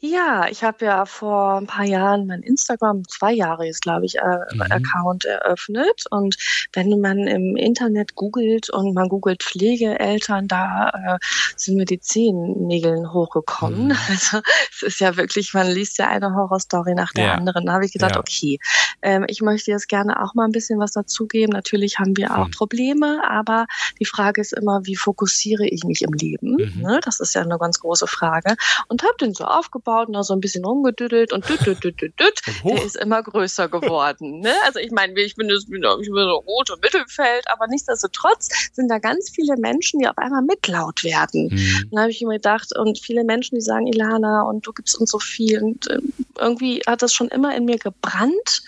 [0.00, 4.16] Ja, ich habe ja vor ein paar Jahren mein Instagram, zwei Jahre jetzt glaube ich,
[4.18, 4.62] äh, mhm.
[4.62, 6.04] Account eröffnet.
[6.10, 6.36] Und
[6.72, 11.18] wenn man im Internet googelt und man googelt Pflegeeltern, da äh,
[11.56, 13.88] sind mir die Zehennägeln hochgekommen.
[13.88, 13.92] Mhm.
[14.12, 17.34] Also es ist ja wirklich, man liest ja eine Horrorstory nach der ja.
[17.34, 17.66] anderen.
[17.66, 18.20] Da habe ich gedacht, ja.
[18.20, 18.58] okay,
[19.00, 21.52] ähm, ich möchte jetzt gerne auch mal ein bisschen was dazugeben.
[21.52, 22.52] Natürlich haben wir auch mhm.
[22.52, 23.66] Probleme, aber
[24.00, 26.56] die Frage ist immer, wie fokussiere ich mich im Leben?
[26.56, 26.82] Mhm.
[26.82, 27.00] Ne?
[27.04, 28.56] Das ist ja eine ganz große Frage.
[28.88, 32.00] Und habe den so aufgebaut und da so ein bisschen rumgedüdelt und düt, düt, düt,
[32.00, 34.30] düt, düt, der ist immer größer geworden.
[34.42, 34.52] Ne?
[34.64, 38.98] Also ich meine, ich bin, ich bin so rot und Mittelfeld, aber nichtsdestotrotz sind da
[38.98, 41.48] ganz viele Menschen, die auf einmal mitlaut werden.
[41.52, 41.90] Mhm.
[41.90, 45.10] Dann habe ich mir gedacht, und viele Menschen, die sagen, Ilana, und du gibst uns
[45.10, 45.62] so viel.
[45.62, 45.98] Und äh,
[46.38, 48.62] irgendwie hat das schon immer in mir gebrannt,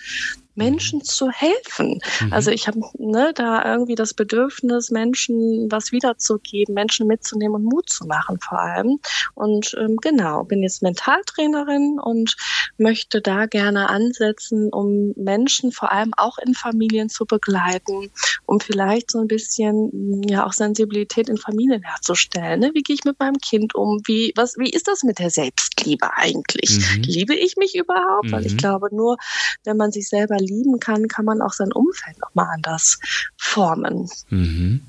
[0.55, 1.99] Menschen zu helfen.
[2.21, 2.33] Mhm.
[2.33, 7.89] Also ich habe ne, da irgendwie das Bedürfnis, Menschen was wiederzugeben, Menschen mitzunehmen und Mut
[7.89, 8.99] zu machen vor allem.
[9.33, 12.35] Und ähm, genau, bin jetzt Mentaltrainerin und
[12.77, 18.11] möchte da gerne ansetzen, um Menschen vor allem auch in Familien zu begleiten,
[18.45, 22.59] um vielleicht so ein bisschen ja auch Sensibilität in Familien herzustellen.
[22.59, 22.71] Ne?
[22.73, 24.01] Wie gehe ich mit meinem Kind um?
[24.05, 26.79] Wie, was, wie ist das mit der Selbstliebe eigentlich?
[26.79, 27.03] Mhm.
[27.03, 28.27] Liebe ich mich überhaupt?
[28.27, 28.31] Mhm.
[28.31, 28.57] Weil ich mhm.
[28.57, 29.17] glaube, nur
[29.63, 32.99] wenn man sich selber lieben kann, kann man auch sein Umfeld nochmal anders
[33.37, 34.09] formen.
[34.29, 34.81] Mhm.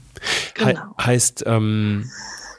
[0.55, 0.95] Genau.
[0.99, 2.11] He heißt, ähm,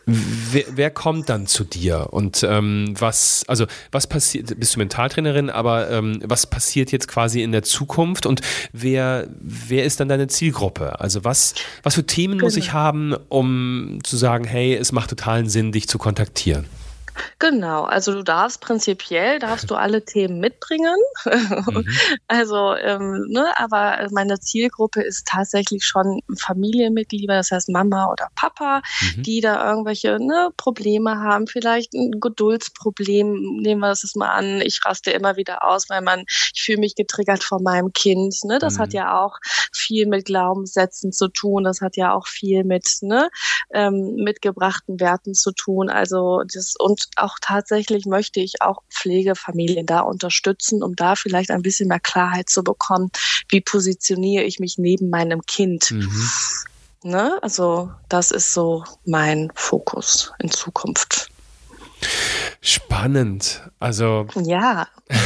[0.05, 5.49] wer, wer, kommt dann zu dir und ähm, was, also was passiert, bist du Mentaltrainerin,
[5.49, 10.27] aber ähm, was passiert jetzt quasi in der Zukunft und wer, wer ist dann deine
[10.27, 10.99] Zielgruppe?
[10.99, 12.45] Also was, was für Themen genau.
[12.45, 16.65] muss ich haben, um zu sagen, hey, es macht totalen Sinn, dich zu kontaktieren?
[17.39, 20.97] Genau, also du darfst prinzipiell, darfst du alle Themen mitbringen.
[21.25, 21.85] Mhm.
[22.27, 28.81] Also, ähm, ne, aber meine Zielgruppe ist tatsächlich schon Familienmitglieder, das heißt Mama oder Papa,
[29.15, 29.23] mhm.
[29.23, 34.83] die da irgendwelche ne, Probleme haben, vielleicht ein Geduldsproblem, nehmen wir das mal an, ich
[34.85, 38.35] raste immer wieder aus, weil man, ich fühle mich getriggert von meinem Kind.
[38.43, 38.59] Ne?
[38.59, 38.79] Das mhm.
[38.79, 39.37] hat ja auch
[39.73, 43.29] viel mit Glaubenssätzen zu tun, das hat ja auch viel mit ne,
[43.73, 45.89] ähm, mitgebrachten Werten zu tun.
[45.89, 51.61] Also das und auch tatsächlich möchte ich auch Pflegefamilien da unterstützen, um da vielleicht ein
[51.61, 53.11] bisschen mehr Klarheit zu bekommen,
[53.49, 55.91] wie positioniere ich mich neben meinem Kind.
[55.91, 56.29] Mhm.
[57.03, 57.37] Ne?
[57.41, 61.29] Also das ist so mein Fokus in Zukunft.
[62.61, 63.61] Spannend.
[63.79, 64.27] Also.
[64.43, 64.87] Ja.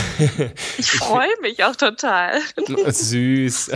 [0.78, 2.40] Ich freue mich auch total.
[2.88, 3.72] Süß.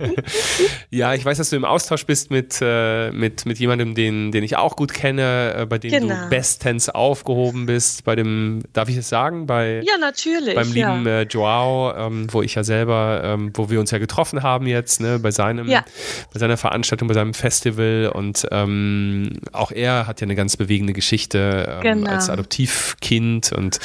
[0.90, 4.42] ja, ich weiß, dass du im Austausch bist mit, äh, mit, mit jemandem, den, den
[4.42, 6.24] ich auch gut kenne, äh, bei dem genau.
[6.24, 8.04] du bestens aufgehoben bist.
[8.04, 9.46] Bei dem, darf ich es sagen?
[9.46, 10.54] Bei, ja, natürlich.
[10.54, 11.20] Beim lieben ja.
[11.20, 15.00] Äh, Joao, ähm, wo ich ja selber, ähm, wo wir uns ja getroffen haben jetzt,
[15.00, 15.84] ne, bei seinem, ja.
[16.32, 18.10] bei seiner Veranstaltung, bei seinem Festival.
[18.12, 22.10] Und ähm, auch er hat ja eine ganz bewegende Geschichte ähm, genau.
[22.10, 22.28] als
[22.70, 23.80] Adoptivkind und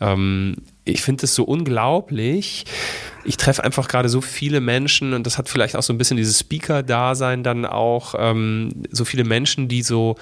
[0.00, 2.64] ähm, ich finde es so unglaublich.
[3.24, 6.16] Ich treffe einfach gerade so viele Menschen und das hat vielleicht auch so ein bisschen
[6.16, 10.16] dieses Speaker-Dasein dann auch, ähm, so viele Menschen, die so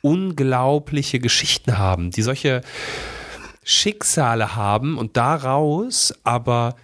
[0.00, 2.62] unglaubliche Geschichten haben, die solche
[3.62, 6.76] Schicksale haben und daraus aber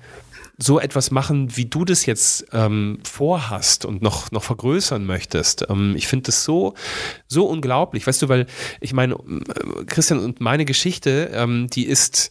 [0.58, 5.66] so etwas machen, wie du das jetzt ähm, vorhast und noch, noch vergrößern möchtest.
[5.68, 6.74] Ähm, ich finde das so,
[7.26, 8.06] so unglaublich.
[8.06, 8.46] Weißt du, weil
[8.80, 12.30] ich meine, äh, Christian und meine Geschichte, ähm, die ist,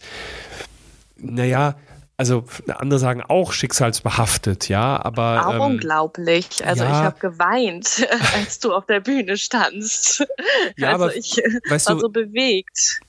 [1.18, 1.76] naja,
[2.22, 5.48] also andere sagen auch schicksalsbehaftet, ja, aber.
[5.48, 6.64] Auch ähm, unglaublich.
[6.64, 10.24] Also ja, ich habe geweint, als du auf der Bühne standst.
[10.78, 13.00] Ja, also aber, ich weißt war du, so bewegt.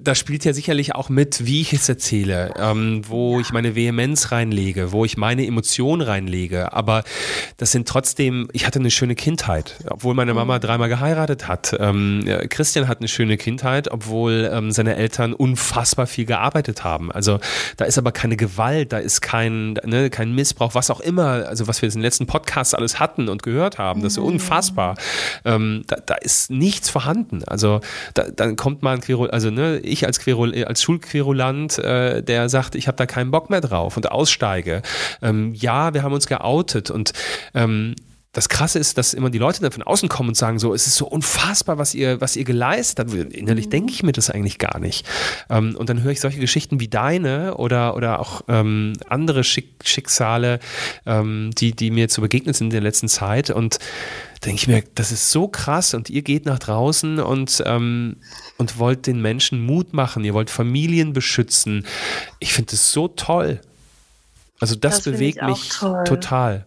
[0.00, 3.40] Da spielt ja sicherlich auch mit, wie ich es erzähle, ähm, wo ja.
[3.40, 6.72] ich meine Vehemenz reinlege, wo ich meine Emotionen reinlege.
[6.72, 7.02] Aber
[7.56, 10.60] das sind trotzdem, ich hatte eine schöne Kindheit, obwohl meine Mama mhm.
[10.60, 11.76] dreimal geheiratet hat.
[11.80, 17.10] Ähm, Christian hat eine schöne Kindheit, obwohl ähm, seine Eltern unfassbar viel gearbeitet haben.
[17.10, 17.40] Also
[17.76, 21.68] da ist aber keine Gewalt, da ist kein, ne, kein Missbrauch, was auch immer, also
[21.68, 24.26] was wir in den letzten Podcasts alles hatten und gehört haben, das ist mhm.
[24.26, 24.96] unfassbar.
[25.44, 27.42] Ähm, da, da, ist nichts vorhanden.
[27.44, 27.80] Also
[28.14, 32.48] da, dann kommt mal ein Querul, also ne, ich als, Querul, als Schulquerulant, äh, der
[32.48, 34.82] sagt, ich habe da keinen Bock mehr drauf und aussteige.
[35.20, 37.12] Ähm, ja, wir haben uns geoutet und
[37.54, 37.94] ähm,
[38.32, 40.86] das Krasse ist, dass immer die Leute dann von außen kommen und sagen so, es
[40.86, 43.12] ist so unfassbar, was ihr, was ihr geleistet habt.
[43.12, 43.70] Innerlich mhm.
[43.70, 45.06] denke ich mir das eigentlich gar nicht.
[45.50, 49.74] Ähm, und dann höre ich solche Geschichten wie deine oder, oder auch ähm, andere Schick
[49.84, 50.60] Schicksale,
[51.04, 53.78] ähm, die, die mir zu begegnet sind in der letzten Zeit und
[54.44, 58.16] denke ich mir, das ist so krass und ihr geht nach draußen und, ähm,
[58.56, 61.86] und wollt den Menschen Mut machen, ihr wollt Familien beschützen.
[62.38, 63.60] Ich finde das so toll.
[64.58, 66.04] Also das, das bewegt mich toll.
[66.04, 66.64] total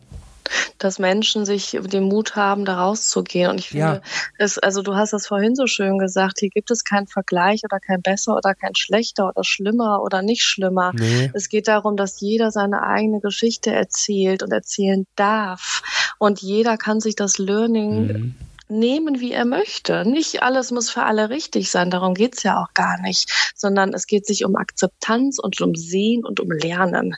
[0.77, 3.51] dass Menschen sich den Mut haben, da rauszugehen.
[3.51, 4.01] Und ich finde, ja.
[4.38, 7.79] es, also du hast das vorhin so schön gesagt, hier gibt es keinen Vergleich oder
[7.79, 10.91] kein besser oder kein schlechter oder schlimmer oder nicht schlimmer.
[10.95, 11.31] Nee.
[11.34, 15.81] Es geht darum, dass jeder seine eigene Geschichte erzählt und erzählen darf.
[16.19, 18.36] Und jeder kann sich das Learning mhm
[18.67, 20.05] nehmen, wie er möchte.
[20.05, 24.08] Nicht alles muss für alle richtig sein, darum geht's ja auch gar nicht, sondern es
[24.08, 27.15] geht sich um Akzeptanz und um Sehen und um Lernen.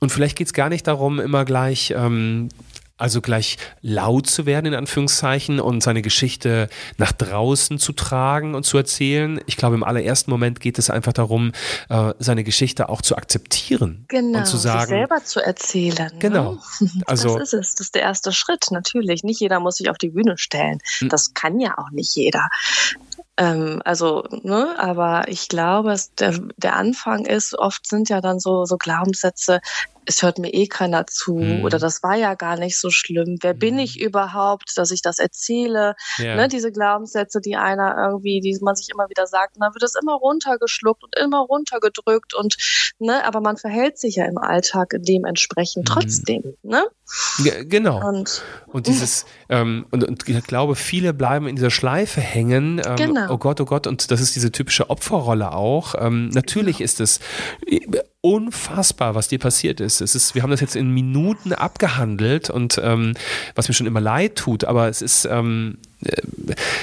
[0.00, 1.92] Und vielleicht geht es gar nicht darum, immer gleich.
[1.96, 2.48] Ähm
[2.98, 8.64] also gleich laut zu werden, in Anführungszeichen, und seine Geschichte nach draußen zu tragen und
[8.64, 9.40] zu erzählen.
[9.46, 11.52] Ich glaube, im allerersten Moment geht es einfach darum,
[11.88, 14.04] äh, seine Geschichte auch zu akzeptieren.
[14.08, 16.10] Genau, und zu sagen, sich selber zu erzählen.
[16.12, 16.18] Ne?
[16.18, 16.58] Genau.
[16.80, 17.02] Ne?
[17.06, 17.74] Also, das ist es.
[17.76, 19.22] Das ist der erste Schritt, natürlich.
[19.22, 20.78] Nicht jeder muss sich auf die Bühne stellen.
[20.98, 21.08] Hm.
[21.08, 22.42] Das kann ja auch nicht jeder.
[23.38, 28.64] Ähm, also, ne, aber ich glaube, der, der Anfang ist, oft sind ja dann so,
[28.64, 29.60] so Glaubenssätze,
[30.08, 31.64] es hört mir eh keiner zu mhm.
[31.64, 33.38] oder das war ja gar nicht so schlimm.
[33.42, 33.58] Wer mhm.
[33.58, 35.94] bin ich überhaupt, dass ich das erzähle?
[36.16, 36.34] Ja.
[36.34, 39.82] Ne, diese Glaubenssätze, die einer irgendwie, die man sich immer wieder sagt, und dann wird
[39.82, 42.56] es immer runtergeschluckt und immer runtergedrückt und
[42.98, 45.92] ne, aber man verhält sich ja im Alltag dementsprechend mhm.
[45.92, 46.42] trotzdem.
[46.62, 46.86] Ne?
[47.44, 48.06] Ja, genau.
[48.06, 52.80] Und, und dieses, ähm, und, und, ich glaube, viele bleiben in dieser Schleife hängen.
[52.84, 53.32] Ähm, genau.
[53.32, 55.94] Oh Gott, oh Gott, und das ist diese typische Opferrolle auch.
[55.98, 56.84] Ähm, natürlich genau.
[56.86, 57.20] ist es
[58.20, 60.00] unfassbar, was dir passiert ist.
[60.00, 63.14] Es ist, wir haben das jetzt in Minuten abgehandelt und ähm,
[63.54, 66.20] was mir schon immer leid tut, aber es ist ähm, äh,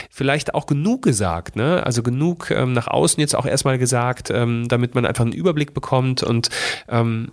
[0.10, 1.86] vielleicht auch genug gesagt, ne?
[1.86, 5.74] Also genug ähm, nach außen jetzt auch erstmal gesagt, ähm, damit man einfach einen Überblick
[5.74, 6.50] bekommt und
[6.88, 7.32] ähm,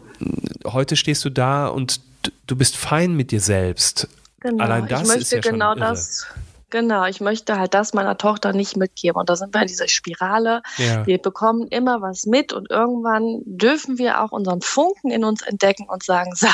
[0.67, 2.01] heute stehst du da und
[2.49, 4.09] du bist fein mit dir selbst.
[4.41, 4.65] Genau.
[4.65, 6.27] Allein das ich möchte ist ja genau schon das.
[6.73, 9.21] Genau, ich möchte halt das meiner Tochter nicht mitgeben.
[9.21, 10.63] Und da sind wir in dieser Spirale.
[10.79, 11.07] Ja.
[11.07, 15.87] Wir bekommen immer was mit und irgendwann dürfen wir auch unseren Funken in uns entdecken
[15.87, 16.49] und sagen, so,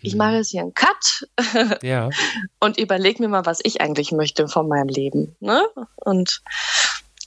[0.00, 0.18] ich mhm.
[0.18, 1.26] mache jetzt hier einen Cut
[1.82, 2.10] ja.
[2.60, 5.34] und überlege mir mal, was ich eigentlich möchte von meinem Leben.
[5.40, 5.66] Ne?
[5.96, 6.42] Und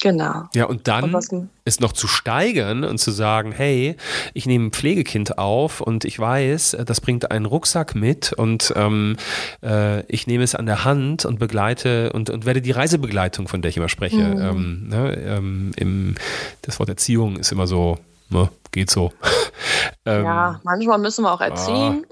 [0.02, 0.46] Genau.
[0.54, 3.98] Ja, und dann und es noch zu steigern und zu sagen, hey,
[4.34, 9.18] ich nehme ein Pflegekind auf und ich weiß, das bringt einen Rucksack mit und ähm,
[9.62, 13.62] äh, ich nehme es an der Hand und begleite und, und werde die Reisebegleitung, von
[13.62, 14.18] der ich immer spreche.
[14.18, 14.42] Mhm.
[14.42, 16.16] Ähm, ne, ähm, im,
[16.62, 17.98] das Wort Erziehung ist immer so,
[18.30, 19.12] ne, geht so.
[20.06, 22.06] ähm, ja, manchmal müssen wir auch erziehen.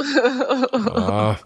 [0.74, 1.38] Ah, ah.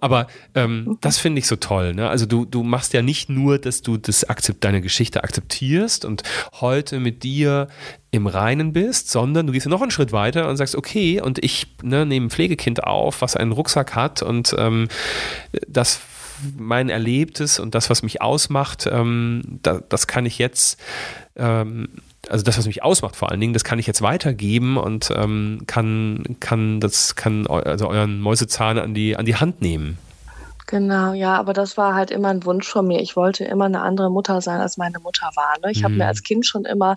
[0.00, 1.94] Aber ähm, das finde ich so toll.
[1.94, 2.08] Ne?
[2.08, 6.22] Also du, du machst ja nicht nur, dass du das akzept, deine Geschichte akzeptierst und
[6.60, 7.68] heute mit dir
[8.10, 11.42] im Reinen bist, sondern du gehst ja noch einen Schritt weiter und sagst, okay, und
[11.42, 14.88] ich ne, nehme ein Pflegekind auf, was einen Rucksack hat und ähm,
[15.66, 16.00] das
[16.56, 20.78] mein Erlebtes und das, was mich ausmacht, ähm, da, das kann ich jetzt
[21.34, 21.88] ähm,
[22.28, 25.62] also das, was mich ausmacht vor allen Dingen, das kann ich jetzt weitergeben und ähm,
[25.66, 29.98] kann, kann, das kann also euren Mäusezahn an die, an die Hand nehmen.
[30.68, 33.00] Genau, ja, aber das war halt immer ein Wunsch von mir.
[33.00, 35.56] Ich wollte immer eine andere Mutter sein, als meine Mutter war.
[35.64, 35.70] Ne?
[35.70, 35.84] Ich mhm.
[35.84, 36.96] habe mir als Kind schon immer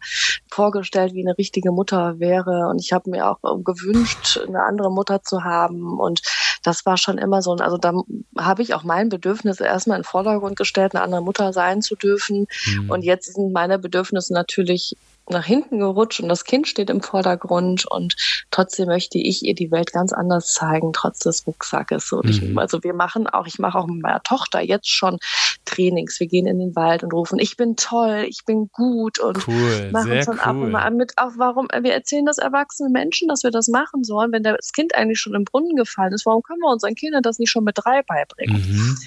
[0.50, 2.67] vorgestellt, wie eine richtige Mutter wäre.
[2.67, 6.02] Und ich habe mir auch gewünscht, eine andere Mutter zu haben.
[6.02, 6.22] Und
[6.63, 7.54] das war schon immer so.
[7.54, 7.94] Also da
[8.38, 11.96] habe ich auch mein Bedürfnis erstmal in den Vordergrund gestellt, eine andere Mutter sein zu
[11.96, 12.48] dürfen.
[12.65, 12.89] Mhm.
[12.89, 14.98] Und jetzt sind meine Bedürfnisse natürlich
[15.32, 18.15] nach hinten gerutscht und das Kind steht im Vordergrund und
[18.52, 22.12] trotzdem möchte ich ihr die Welt ganz anders zeigen, trotz des Rucksackes.
[22.12, 22.30] Mhm.
[22.30, 25.17] ich, also wir machen auch, ich mache auch mit meiner Tochter jetzt schon
[25.65, 26.20] Trainings.
[26.20, 29.89] Wir gehen in den Wald und rufen, ich bin toll, ich bin gut und cool,
[29.91, 30.41] machen uns dann cool.
[30.41, 34.04] ab und mal mit, auch warum, wir erzählen das erwachsenen Menschen, dass wir das machen
[34.04, 36.26] sollen, wenn das Kind eigentlich schon im Brunnen gefallen ist.
[36.26, 38.62] Warum können wir unseren Kindern das nicht schon mit drei beibringen?
[38.62, 38.98] Mhm.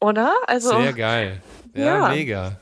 [0.00, 0.32] Oder?
[0.46, 1.42] Also, Sehr geil.
[1.74, 1.84] ja.
[1.84, 2.08] ja.
[2.08, 2.60] mega.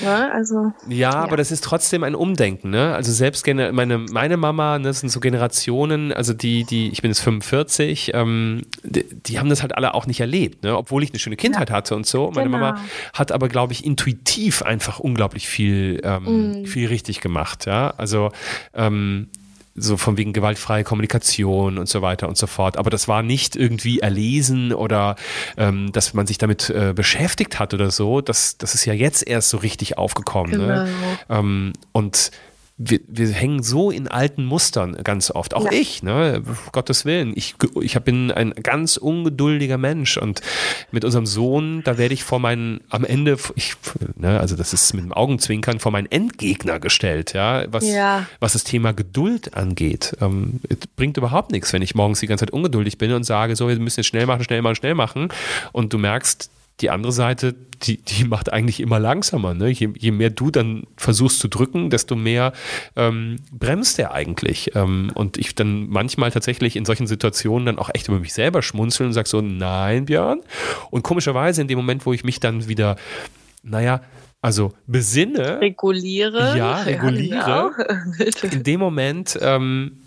[0.00, 0.32] Ne?
[0.32, 2.70] Also, ja, ja, aber das ist trotzdem ein Umdenken.
[2.70, 2.94] Ne?
[2.94, 7.10] Also selbst meine, meine Mama, ne, das sind so Generationen, also die, die, ich bin
[7.10, 10.76] jetzt 45, ähm, die, die, haben das halt alle auch nicht erlebt, ne?
[10.76, 11.76] obwohl ich eine schöne Kindheit ja.
[11.76, 12.30] hatte und so.
[12.34, 12.58] Meine genau.
[12.58, 12.80] Mama
[13.12, 16.66] hat aber, glaube ich, intuitiv einfach unglaublich viel, ähm, mm.
[16.66, 17.66] viel richtig gemacht.
[17.66, 17.90] Ja?
[17.96, 18.30] Also
[18.74, 19.28] ähm,
[19.74, 22.76] so von wegen gewaltfreie Kommunikation und so weiter und so fort.
[22.76, 25.16] Aber das war nicht irgendwie erlesen oder
[25.56, 28.20] ähm, dass man sich damit äh, beschäftigt hat oder so.
[28.20, 30.52] Das, das ist ja jetzt erst so richtig aufgekommen.
[30.52, 30.58] Ne?
[30.58, 30.84] Genau.
[30.84, 31.18] Ne?
[31.28, 32.30] Ähm, und
[32.82, 35.52] wir, wir hängen so in alten Mustern ganz oft.
[35.52, 35.72] Auch ja.
[35.72, 36.42] ich, ne?
[36.72, 37.32] Gottes Willen.
[37.36, 40.40] Ich, ich bin ein ganz ungeduldiger Mensch und
[40.90, 43.74] mit unserem Sohn, da werde ich vor meinen, am Ende, ich,
[44.16, 48.26] ne, also das ist mit dem Augenzwinkern, vor meinen Endgegner gestellt, ja, was, ja.
[48.40, 50.16] was das Thema Geduld angeht.
[50.22, 50.60] Ähm,
[50.96, 53.78] bringt überhaupt nichts, wenn ich morgens die ganze Zeit ungeduldig bin und sage, so, wir
[53.78, 55.28] müssen jetzt schnell machen, schnell machen, schnell machen.
[55.72, 59.54] Und du merkst, die andere Seite, die, die macht eigentlich immer langsamer.
[59.54, 59.70] Ne?
[59.70, 62.52] Je, je mehr du dann versuchst zu drücken, desto mehr
[62.96, 64.74] ähm, bremst er eigentlich.
[64.74, 68.62] Ähm, und ich dann manchmal tatsächlich in solchen Situationen dann auch echt über mich selber
[68.62, 70.40] schmunzeln und sage so, nein, Björn.
[70.90, 72.96] Und komischerweise in dem Moment, wo ich mich dann wieder,
[73.62, 74.02] naja,
[74.42, 75.60] also besinne.
[75.60, 76.56] Reguliere.
[76.56, 77.36] Ja, reguliere.
[77.36, 78.30] Ja, genau.
[78.52, 79.98] in dem Moment ähm,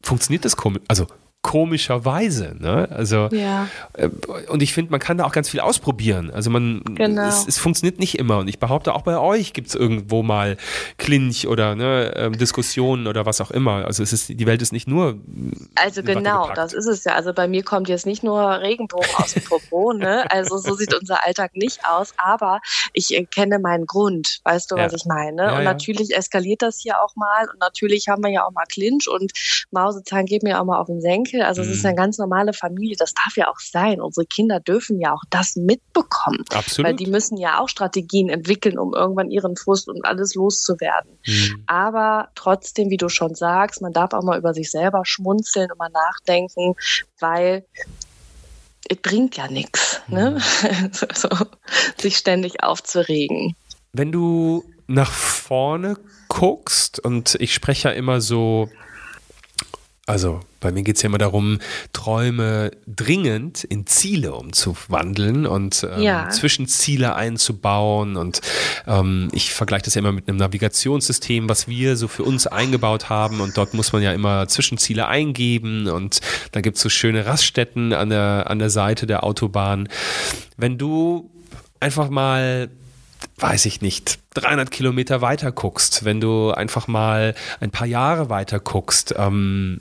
[0.00, 0.82] funktioniert das komisch.
[0.88, 1.06] Also
[1.44, 2.56] komischerweise.
[2.58, 2.88] Ne?
[2.90, 3.68] Also, ja.
[3.92, 4.08] äh,
[4.48, 6.30] und ich finde, man kann da auch ganz viel ausprobieren.
[6.30, 7.28] Also man, genau.
[7.28, 8.38] es, es, funktioniert nicht immer.
[8.38, 10.56] Und ich behaupte, auch bei euch gibt es irgendwo mal
[10.96, 13.84] Clinch oder ne, äh, Diskussionen oder was auch immer.
[13.84, 15.18] Also es ist, die Welt ist nicht nur.
[15.74, 17.12] Also genau, das ist es ja.
[17.12, 20.24] Also bei mir kommt jetzt nicht nur Regenbogen aus dem Popo, ne?
[20.30, 22.60] Also so sieht unser Alltag nicht aus, aber
[22.94, 24.86] ich äh, kenne meinen Grund, weißt du, ja.
[24.86, 25.42] was ich meine?
[25.42, 28.64] Ja, und natürlich eskaliert das hier auch mal und natürlich haben wir ja auch mal
[28.64, 29.30] Clinch und
[29.72, 31.46] Mausezahn geht mir auch mal auf den Senkel Enkel.
[31.46, 31.98] Also es ist eine mhm.
[31.98, 32.96] ganz normale Familie.
[32.96, 34.00] Das darf ja auch sein.
[34.00, 36.44] Unsere Kinder dürfen ja auch das mitbekommen.
[36.52, 36.88] Absolut.
[36.88, 41.18] Weil die müssen ja auch Strategien entwickeln, um irgendwann ihren Frust und alles loszuwerden.
[41.26, 41.64] Mhm.
[41.66, 45.78] Aber trotzdem, wie du schon sagst, man darf auch mal über sich selber schmunzeln und
[45.78, 46.74] mal nachdenken,
[47.20, 47.64] weil
[48.88, 50.38] es bringt ja nichts, ne?
[50.62, 50.90] Mhm.
[52.00, 53.56] sich ständig aufzuregen.
[53.92, 55.96] Wenn du nach vorne
[56.28, 58.68] guckst, und ich spreche ja immer so
[60.06, 61.58] also bei mir geht es ja immer darum,
[61.92, 66.30] Träume dringend in Ziele umzuwandeln und ähm, ja.
[66.30, 68.16] Zwischenziele einzubauen.
[68.16, 68.40] Und
[68.86, 73.10] ähm, ich vergleiche das ja immer mit einem Navigationssystem, was wir so für uns eingebaut
[73.10, 73.42] haben.
[73.42, 75.86] Und dort muss man ja immer Zwischenziele eingeben.
[75.86, 76.20] Und
[76.52, 79.90] da gibt es so schöne Raststätten an der, an der Seite der Autobahn.
[80.56, 81.30] Wenn du
[81.78, 82.70] einfach mal
[83.38, 88.60] weiß ich nicht, 300 Kilometer weiter guckst, wenn du einfach mal ein paar Jahre weiter
[88.60, 89.80] guckst, ähm,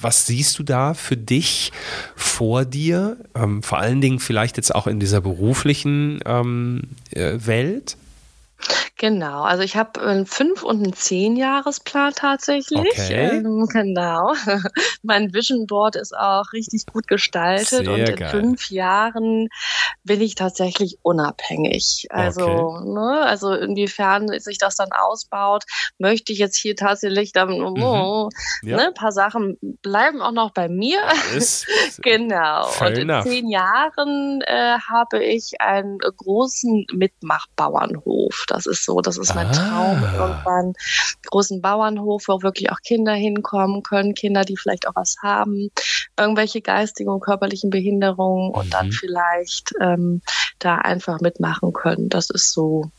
[0.00, 1.72] was siehst du da für dich
[2.16, 3.16] vor dir?
[3.34, 7.96] Ähm, vor allen Dingen vielleicht jetzt auch in dieser beruflichen ähm, äh, Welt?
[9.00, 12.78] Genau, also ich habe einen fünf- und einen zehn-Jahresplan tatsächlich.
[12.78, 13.30] Okay.
[13.38, 14.34] Ähm, genau.
[15.02, 18.28] mein Vision Board ist auch richtig gut gestaltet Sehr und in geil.
[18.28, 19.48] fünf Jahren
[20.04, 22.08] bin ich tatsächlich unabhängig.
[22.10, 22.88] Also, Okay.
[22.90, 25.64] ne, also inwiefern sich das dann ausbaut,
[25.96, 28.28] möchte ich jetzt hier tatsächlich dann, oh,
[28.62, 28.76] Ja.
[28.76, 31.00] ne, ein paar Sachen bleiben auch noch bei mir.
[32.02, 32.66] Genau.
[32.80, 33.24] Und in enough.
[33.24, 38.44] zehn Jahren äh, habe ich einen großen Mitmachbauernhof.
[38.48, 39.52] Das ist so, das ist mein Ah.
[39.52, 40.02] Traum.
[40.02, 40.72] Irgendwann
[41.26, 45.70] großen Bauernhof, wo wirklich auch Kinder hinkommen können, Kinder, die vielleicht auch was haben,
[46.18, 48.92] irgendwelche geistigen und körperlichen Behinderungen und dann Mhm.
[48.92, 50.22] vielleicht ähm,
[50.58, 52.08] da einfach mitmachen können.
[52.08, 52.90] Das ist so,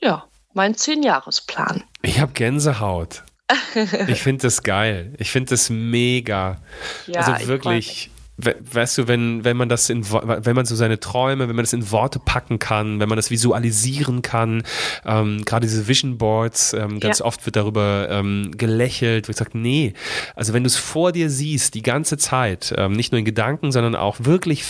[0.00, 0.24] ja,
[0.54, 1.84] mein Zehn-Jahresplan.
[2.02, 3.22] ich habe Gänsehaut.
[4.08, 5.12] Ich finde das geil.
[5.18, 6.58] Ich finde das mega.
[7.06, 10.98] Ja, also wirklich, we- weißt du, wenn, wenn man das in, wenn man so seine
[11.00, 14.62] Träume, wenn man das in Worte packen kann, wenn man das visualisieren kann,
[15.06, 17.24] ähm, gerade diese Vision Boards, ähm, ganz Ja.
[17.26, 19.94] oft wird darüber ähm, gelächelt, wird gesagt, nee,
[20.34, 23.70] also wenn du es vor dir siehst, die ganze Zeit, ähm, nicht nur in Gedanken,
[23.72, 24.64] sondern auch wirklich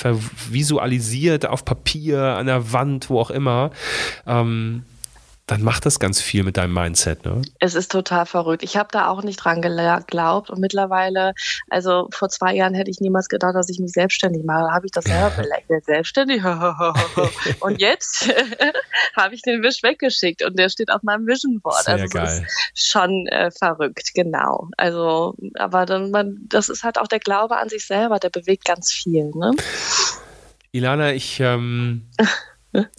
[0.50, 3.70] visualisiert auf Papier, an der Wand, wo auch immer,
[4.26, 4.82] ähm,
[5.46, 7.42] dann macht das ganz viel mit deinem Mindset, ne?
[7.60, 8.62] Es ist total verrückt.
[8.62, 11.34] Ich habe da auch nicht dran geglaubt und mittlerweile,
[11.68, 14.64] also vor zwei Jahren hätte ich niemals gedacht, dass ich mich selbstständig mache.
[14.68, 16.42] Da habe ich das selber belächelt, selbstständig.
[17.60, 18.32] und jetzt
[19.16, 21.84] habe ich den Wisch weggeschickt und der steht auf meinem Vision Board.
[21.84, 22.46] Sehr also geil.
[22.72, 24.68] ist schon äh, verrückt, genau.
[24.78, 28.64] Also, aber dann, man, das ist halt auch der Glaube an sich selber, der bewegt
[28.64, 29.30] ganz viel.
[29.34, 29.50] Ne?
[30.72, 32.08] Ilana, ich ähm,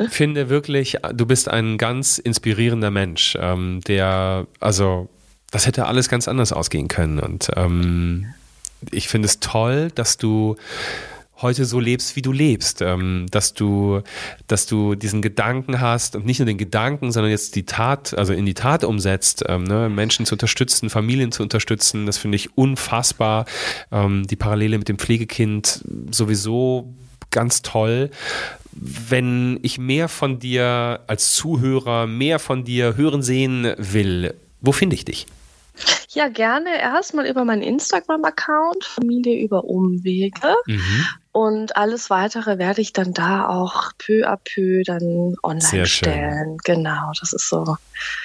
[0.09, 5.09] finde wirklich, du bist ein ganz inspirierender Mensch, ähm, der, also,
[5.51, 7.19] das hätte alles ganz anders ausgehen können.
[7.19, 8.27] Und ähm,
[8.91, 10.55] ich finde es toll, dass du
[11.41, 14.01] heute so lebst, wie du lebst, ähm, dass du,
[14.47, 18.33] dass du diesen Gedanken hast und nicht nur den Gedanken, sondern jetzt die Tat, also
[18.33, 22.57] in die Tat umsetzt, ähm, ne, Menschen zu unterstützen, Familien zu unterstützen, das finde ich
[22.57, 23.45] unfassbar.
[23.91, 26.93] Ähm, die Parallele mit dem Pflegekind sowieso
[27.31, 28.11] ganz toll.
[28.75, 34.95] Wenn ich mehr von dir als Zuhörer, mehr von dir hören sehen will, wo finde
[34.95, 35.25] ich dich?
[36.09, 40.55] Ja, gerne erstmal über meinen Instagram-Account, Familie über Umwege.
[40.65, 41.05] Mhm.
[41.33, 46.09] Und alles weitere werde ich dann da auch peu à peu dann online Sehr schön.
[46.09, 46.57] stellen.
[46.63, 47.75] Genau, das ist so.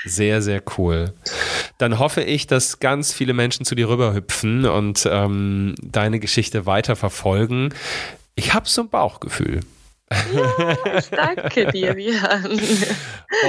[0.05, 1.13] Sehr, sehr cool.
[1.79, 6.95] Dann hoffe ich, dass ganz viele Menschen zu dir rüberhüpfen und ähm, deine Geschichte weiter
[6.95, 7.75] verfolgen.
[8.37, 9.61] Ich habe so ein Bauchgefühl.
[10.11, 12.61] Ich danke dir, Björn.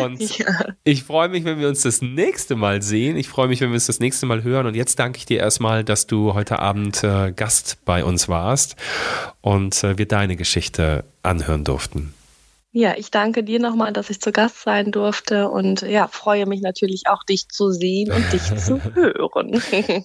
[0.03, 0.65] Und Ja.
[0.83, 3.17] ich freue mich, wenn wir uns das nächste Mal sehen.
[3.17, 4.67] Ich freue mich, wenn wir uns das nächste Mal hören.
[4.67, 8.75] Und jetzt danke ich dir erstmal, dass du heute Abend äh, Gast bei uns warst
[9.41, 12.13] und äh, wir deine Geschichte anhören durften.
[12.73, 16.61] ja, ich danke dir nochmal, dass ich zu Gast sein durfte und ja, freue mich
[16.61, 19.61] natürlich auch, dich zu sehen und dich zu hören.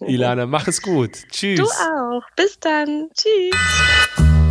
[0.07, 1.11] Ilana, mach es gut.
[1.31, 1.61] Tschüss.
[1.61, 2.23] Du auch.
[2.35, 3.09] Bis dann.
[3.15, 4.46] Tschüss.